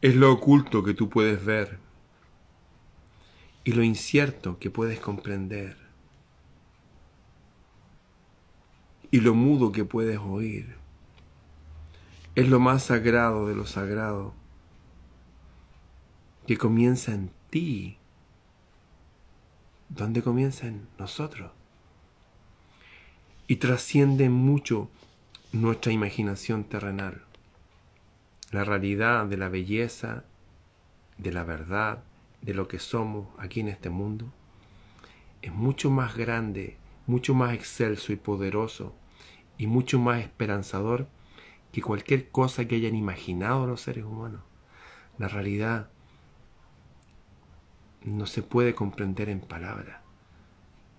Es 0.00 0.14
lo 0.14 0.32
oculto 0.32 0.84
que 0.84 0.94
tú 0.94 1.08
puedes 1.08 1.44
ver 1.44 1.80
y 3.64 3.72
lo 3.72 3.82
incierto 3.82 4.60
que 4.60 4.70
puedes 4.70 5.00
comprender 5.00 5.76
y 9.10 9.20
lo 9.20 9.34
mudo 9.34 9.72
que 9.72 9.84
puedes 9.84 10.18
oír. 10.18 10.76
Es 12.36 12.48
lo 12.48 12.60
más 12.60 12.84
sagrado 12.84 13.48
de 13.48 13.56
lo 13.56 13.66
sagrado 13.66 14.34
que 16.46 16.56
comienza 16.56 17.12
en 17.12 17.32
ti, 17.50 17.98
donde 19.88 20.22
comienza 20.22 20.68
en 20.68 20.86
nosotros 20.96 21.50
y 23.50 23.56
trasciende 23.56 24.30
mucho 24.30 24.88
nuestra 25.50 25.90
imaginación 25.90 26.62
terrenal. 26.62 27.24
La 28.52 28.62
realidad 28.62 29.26
de 29.26 29.36
la 29.36 29.48
belleza, 29.48 30.22
de 31.18 31.32
la 31.32 31.42
verdad, 31.42 32.04
de 32.42 32.54
lo 32.54 32.68
que 32.68 32.78
somos 32.78 33.26
aquí 33.40 33.58
en 33.58 33.66
este 33.66 33.90
mundo, 33.90 34.32
es 35.42 35.52
mucho 35.52 35.90
más 35.90 36.16
grande, 36.16 36.76
mucho 37.08 37.34
más 37.34 37.52
excelso 37.52 38.12
y 38.12 38.16
poderoso 38.16 38.94
y 39.58 39.66
mucho 39.66 39.98
más 39.98 40.20
esperanzador 40.20 41.08
que 41.72 41.82
cualquier 41.82 42.30
cosa 42.30 42.68
que 42.68 42.76
hayan 42.76 42.94
imaginado 42.94 43.66
los 43.66 43.80
seres 43.80 44.04
humanos. 44.04 44.42
La 45.18 45.26
realidad 45.26 45.90
no 48.04 48.26
se 48.26 48.44
puede 48.44 48.76
comprender 48.76 49.28
en 49.28 49.40
palabras. 49.40 50.02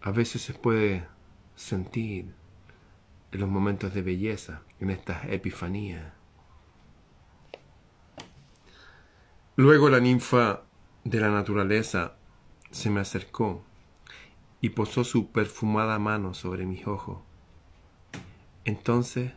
A 0.01 0.11
veces 0.11 0.41
se 0.41 0.53
puede 0.53 1.07
sentir 1.55 2.40
en 3.31 3.39
los 3.39 3.49
momentos 3.49 3.93
de 3.93 4.01
belleza, 4.01 4.63
en 4.79 4.89
estas 4.89 5.25
epifanías. 5.29 6.13
Luego 9.55 9.89
la 9.89 9.99
ninfa 9.99 10.63
de 11.03 11.19
la 11.19 11.29
naturaleza 11.29 12.17
se 12.71 12.89
me 12.89 13.01
acercó 13.01 13.63
y 14.59 14.69
posó 14.69 15.03
su 15.03 15.31
perfumada 15.31 15.99
mano 15.99 16.33
sobre 16.33 16.65
mis 16.65 16.87
ojos. 16.87 17.19
Entonces 18.63 19.33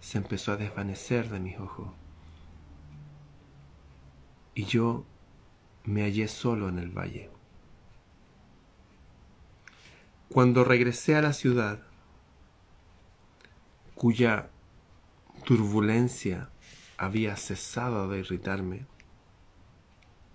se 0.00 0.18
empezó 0.18 0.52
a 0.52 0.56
desvanecer 0.56 1.28
de 1.28 1.40
mis 1.40 1.58
ojos 1.58 1.88
y 4.58 4.64
yo 4.64 5.06
me 5.84 6.02
hallé 6.02 6.26
solo 6.26 6.68
en 6.68 6.78
el 6.78 6.90
valle. 6.90 7.30
Cuando 10.28 10.64
regresé 10.64 11.14
a 11.14 11.22
la 11.22 11.32
ciudad, 11.32 11.87
cuya 13.98 14.48
turbulencia 15.44 16.50
había 16.96 17.36
cesado 17.36 18.08
de 18.08 18.20
irritarme, 18.20 18.86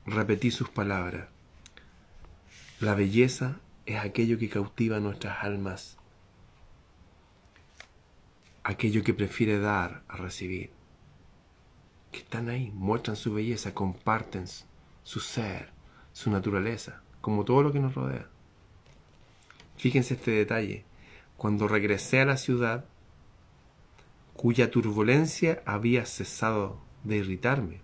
repetí 0.05 0.51
sus 0.51 0.67
palabras. 0.67 1.29
La 2.81 2.93
belleza 2.93 3.61
es 3.85 4.01
aquello 4.01 4.37
que 4.37 4.49
cautiva 4.49 4.99
nuestras 4.99 5.45
almas, 5.45 5.97
aquello 8.65 9.01
que 9.01 9.13
prefiere 9.13 9.59
dar 9.59 10.03
a 10.09 10.17
recibir, 10.17 10.71
que 12.11 12.19
están 12.19 12.49
ahí, 12.49 12.69
muestran 12.73 13.15
su 13.15 13.33
belleza, 13.33 13.73
comparten 13.73 14.43
su 15.03 15.21
ser, 15.21 15.69
su 16.11 16.29
naturaleza, 16.29 17.01
como 17.21 17.45
todo 17.45 17.63
lo 17.63 17.71
que 17.71 17.79
nos 17.79 17.95
rodea. 17.95 18.27
Fíjense 19.77 20.15
este 20.15 20.31
detalle. 20.31 20.83
Cuando 21.37 21.69
regresé 21.69 22.19
a 22.19 22.25
la 22.25 22.35
ciudad, 22.35 22.85
cuya 24.35 24.71
turbulencia 24.71 25.61
había 25.65 26.05
cesado 26.05 26.79
de 27.03 27.17
irritarme. 27.17 27.81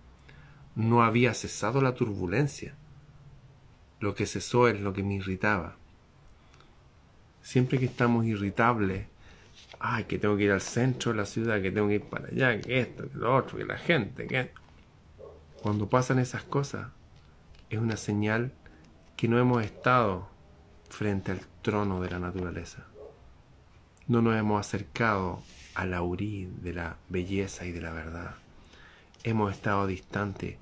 No 0.75 1.03
había 1.03 1.33
cesado 1.33 1.81
la 1.81 1.93
turbulencia. 1.93 2.75
Lo 3.99 4.15
que 4.15 4.25
cesó 4.25 4.67
es 4.67 4.79
lo 4.79 4.93
que 4.93 5.03
me 5.03 5.15
irritaba. 5.15 5.75
Siempre 7.41 7.79
que 7.79 7.85
estamos 7.85 8.25
irritables, 8.25 9.07
ay, 9.79 10.05
que 10.05 10.19
tengo 10.19 10.37
que 10.37 10.43
ir 10.43 10.51
al 10.51 10.61
centro 10.61 11.11
de 11.11 11.17
la 11.17 11.25
ciudad, 11.25 11.61
que 11.61 11.71
tengo 11.71 11.87
que 11.87 11.95
ir 11.95 12.03
para 12.03 12.27
allá, 12.27 12.59
que 12.59 12.79
esto, 12.79 13.09
que 13.09 13.17
lo 13.17 13.35
otro, 13.35 13.57
que 13.57 13.65
la 13.65 13.77
gente, 13.77 14.27
que... 14.27 14.51
Cuando 15.61 15.89
pasan 15.89 16.19
esas 16.19 16.43
cosas, 16.43 16.87
es 17.69 17.79
una 17.79 17.97
señal 17.97 18.53
que 19.17 19.27
no 19.27 19.37
hemos 19.37 19.63
estado 19.63 20.29
frente 20.89 21.33
al 21.33 21.41
trono 21.61 22.01
de 22.01 22.09
la 22.09 22.19
naturaleza. 22.19 22.85
No 24.07 24.21
nos 24.21 24.37
hemos 24.37 24.59
acercado 24.59 25.41
a 25.79 25.85
la 25.85 26.01
de 26.01 26.73
la 26.73 26.97
belleza 27.07 27.65
y 27.65 27.71
de 27.71 27.79
la 27.79 27.93
verdad. 27.93 28.35
Hemos 29.23 29.53
estado 29.53 29.87
distante 29.87 30.57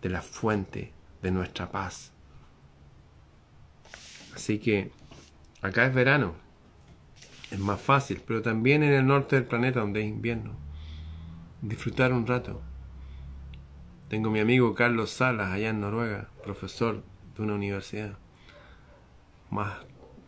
de 0.00 0.08
la 0.08 0.22
fuente 0.22 0.94
de 1.20 1.30
nuestra 1.30 1.70
paz. 1.70 2.10
Así 4.34 4.58
que 4.58 4.92
acá 5.60 5.84
es 5.84 5.92
verano, 5.92 6.32
es 7.50 7.58
más 7.58 7.82
fácil, 7.82 8.22
pero 8.26 8.40
también 8.40 8.82
en 8.82 8.94
el 8.94 9.06
norte 9.06 9.36
del 9.36 9.44
planeta 9.44 9.80
donde 9.80 10.00
es 10.00 10.08
invierno. 10.08 10.52
Disfrutar 11.60 12.14
un 12.14 12.26
rato. 12.26 12.62
Tengo 14.08 14.30
mi 14.30 14.40
amigo 14.40 14.74
Carlos 14.74 15.10
Salas 15.10 15.52
allá 15.52 15.68
en 15.68 15.82
Noruega, 15.82 16.30
profesor 16.42 17.02
de 17.36 17.42
una 17.42 17.56
universidad. 17.56 18.16
Más 19.50 19.80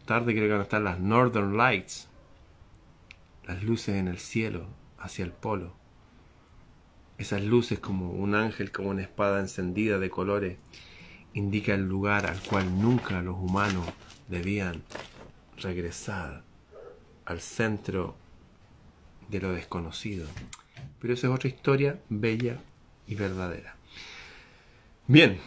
tarde 0.05 0.34
creo 0.34 0.49
que 0.49 0.53
van 0.53 0.61
a 0.61 0.64
estar 0.64 0.82
las 0.82 1.01
Northern 1.01 1.57
Lights, 1.57 2.11
las 3.53 3.62
luces 3.64 3.96
en 3.96 4.09
el 4.09 4.18
cielo 4.18 4.66
hacia 4.98 5.26
el 5.26 5.32
polo. 5.32 5.74
Esas 7.18 7.42
luces 7.42 7.78
como 7.78 8.11
un 8.11 8.34
ángel, 8.34 8.72
como 8.72 8.88
una 8.88 9.03
espada 9.03 9.40
encendida 9.40 9.98
de 9.98 10.09
colores, 10.09 10.57
indica 11.34 11.74
el 11.74 11.86
lugar 11.86 12.24
al 12.26 12.40
cual 12.40 12.80
nunca 12.80 13.20
los 13.20 13.36
humanos 13.36 13.86
debían 14.28 14.82
regresar, 15.59 16.44
al 17.26 17.40
centro 17.40 18.16
de 19.28 19.40
lo 19.40 19.53
desconocido. 19.53 20.26
Pero 20.98 21.12
esa 21.12 21.26
es 21.26 21.34
otra 21.34 21.48
historia 21.48 22.00
bella 22.09 22.59
y 23.07 23.16
verdadera. 23.16 23.76
Bien, 25.07 25.38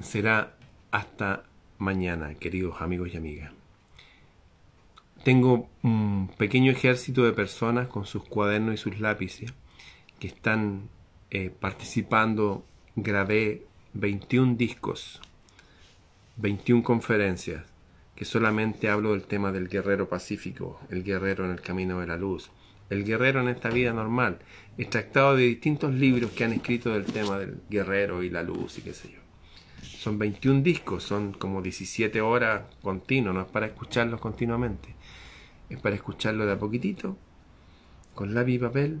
será 0.00 0.56
hasta 0.92 1.42
mañana, 1.78 2.34
queridos 2.34 2.80
amigos 2.80 3.10
y 3.12 3.16
amigas. 3.16 3.55
Tengo 5.26 5.68
un 5.82 6.30
pequeño 6.38 6.70
ejército 6.70 7.24
de 7.24 7.32
personas 7.32 7.88
con 7.88 8.06
sus 8.06 8.22
cuadernos 8.22 8.74
y 8.74 8.76
sus 8.76 9.00
lápices 9.00 9.52
que 10.20 10.28
están 10.28 10.88
eh, 11.32 11.50
participando. 11.50 12.64
Grabé 12.94 13.66
21 13.94 14.54
discos 14.54 15.20
21 16.36 16.84
conferencias, 16.84 17.64
que 18.14 18.24
solamente 18.24 18.88
hablo 18.88 19.14
del 19.14 19.24
tema 19.24 19.50
del 19.50 19.68
guerrero 19.68 20.08
pacífico, 20.08 20.78
el 20.90 21.02
guerrero 21.02 21.44
en 21.44 21.50
el 21.50 21.60
camino 21.60 21.98
de 21.98 22.06
la 22.06 22.16
luz, 22.16 22.52
el 22.88 23.02
guerrero 23.04 23.40
en 23.40 23.48
esta 23.48 23.70
vida 23.70 23.92
normal, 23.92 24.38
extractado 24.78 25.34
de 25.34 25.42
distintos 25.42 25.92
libros 25.92 26.30
que 26.30 26.44
han 26.44 26.52
escrito 26.52 26.90
del 26.90 27.04
tema 27.04 27.36
del 27.36 27.62
guerrero 27.68 28.22
y 28.22 28.30
la 28.30 28.44
luz 28.44 28.78
y 28.78 28.82
qué 28.82 28.94
sé 28.94 29.10
yo. 29.10 29.18
Son 29.82 30.20
21 30.20 30.62
discos, 30.62 31.02
son 31.02 31.32
como 31.32 31.62
17 31.62 32.20
horas 32.20 32.62
continuas, 32.80 33.34
no 33.34 33.40
es 33.40 33.48
para 33.48 33.66
escucharlos 33.66 34.20
continuamente, 34.20 34.95
es 35.70 35.78
para 35.80 35.94
escucharlo 35.94 36.46
de 36.46 36.52
a 36.52 36.58
poquitito, 36.58 37.16
con 38.14 38.34
lápiz 38.34 38.54
y 38.54 38.58
papel, 38.58 39.00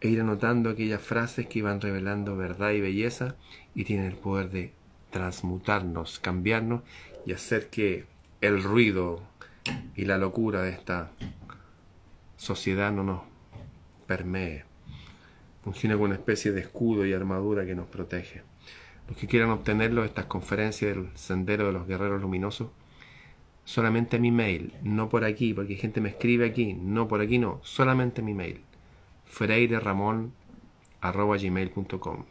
e 0.00 0.08
ir 0.08 0.20
anotando 0.20 0.70
aquellas 0.70 1.00
frases 1.00 1.46
que 1.46 1.60
iban 1.60 1.80
revelando 1.80 2.36
verdad 2.36 2.72
y 2.72 2.80
belleza 2.80 3.36
y 3.74 3.84
tienen 3.84 4.06
el 4.06 4.16
poder 4.16 4.50
de 4.50 4.72
transmutarnos, 5.10 6.18
cambiarnos 6.18 6.82
y 7.24 7.32
hacer 7.32 7.70
que 7.70 8.04
el 8.40 8.62
ruido 8.62 9.22
y 9.94 10.04
la 10.04 10.18
locura 10.18 10.62
de 10.62 10.70
esta 10.70 11.10
sociedad 12.36 12.92
no 12.92 13.02
nos 13.02 13.22
permee. 14.06 14.64
Funciona 15.64 15.94
como 15.94 16.04
una 16.04 16.14
especie 16.14 16.52
de 16.52 16.60
escudo 16.60 17.06
y 17.06 17.12
armadura 17.12 17.64
que 17.64 17.74
nos 17.74 17.88
protege. 17.88 18.42
Los 19.08 19.16
que 19.16 19.26
quieran 19.26 19.50
obtenerlo, 19.50 20.04
estas 20.04 20.26
conferencias 20.26 20.94
del 20.94 21.08
Sendero 21.16 21.66
de 21.66 21.72
los 21.72 21.86
Guerreros 21.86 22.20
Luminosos, 22.20 22.68
solamente 23.66 24.18
mi 24.20 24.30
mail, 24.30 24.72
no 24.82 25.10
por 25.10 25.24
aquí, 25.24 25.52
porque 25.52 25.74
gente 25.74 26.00
me 26.00 26.08
escribe 26.08 26.46
aquí, 26.46 26.72
no 26.72 27.08
por 27.08 27.20
aquí 27.20 27.38
no, 27.38 27.60
solamente 27.64 28.22
mi 28.22 28.32
mail, 28.32 28.62
freireramon.gmail.com 29.24 32.24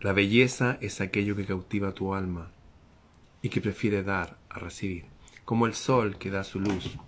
La 0.00 0.12
belleza 0.12 0.76
es 0.82 1.00
aquello 1.00 1.34
que 1.34 1.46
cautiva 1.46 1.92
tu 1.92 2.12
alma 2.14 2.50
y 3.40 3.48
que 3.48 3.62
prefiere 3.62 4.02
dar 4.02 4.36
a 4.50 4.58
recibir, 4.58 5.06
como 5.46 5.64
el 5.66 5.72
sol 5.72 6.18
que 6.18 6.28
da 6.30 6.44
su 6.44 6.60
luz, 6.60 6.98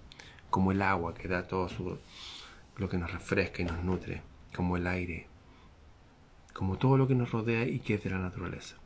como 0.48 0.72
el 0.72 0.80
agua 0.80 1.12
que 1.12 1.28
da 1.28 1.46
todo 1.46 1.68
su, 1.68 1.98
lo 2.78 2.88
que 2.88 2.96
nos 2.96 3.12
refresca 3.12 3.60
y 3.60 3.66
nos 3.66 3.84
nutre, 3.84 4.22
como 4.54 4.78
el 4.78 4.86
aire, 4.86 5.26
como 6.54 6.78
todo 6.78 6.96
lo 6.96 7.06
que 7.06 7.14
nos 7.14 7.30
rodea 7.30 7.66
y 7.66 7.80
que 7.80 7.92
es 7.94 8.04
de 8.04 8.10
la 8.10 8.18
naturaleza. 8.18 8.76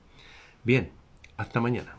Bien, 0.65 0.91
hasta 1.37 1.61
mañana. 1.61 1.95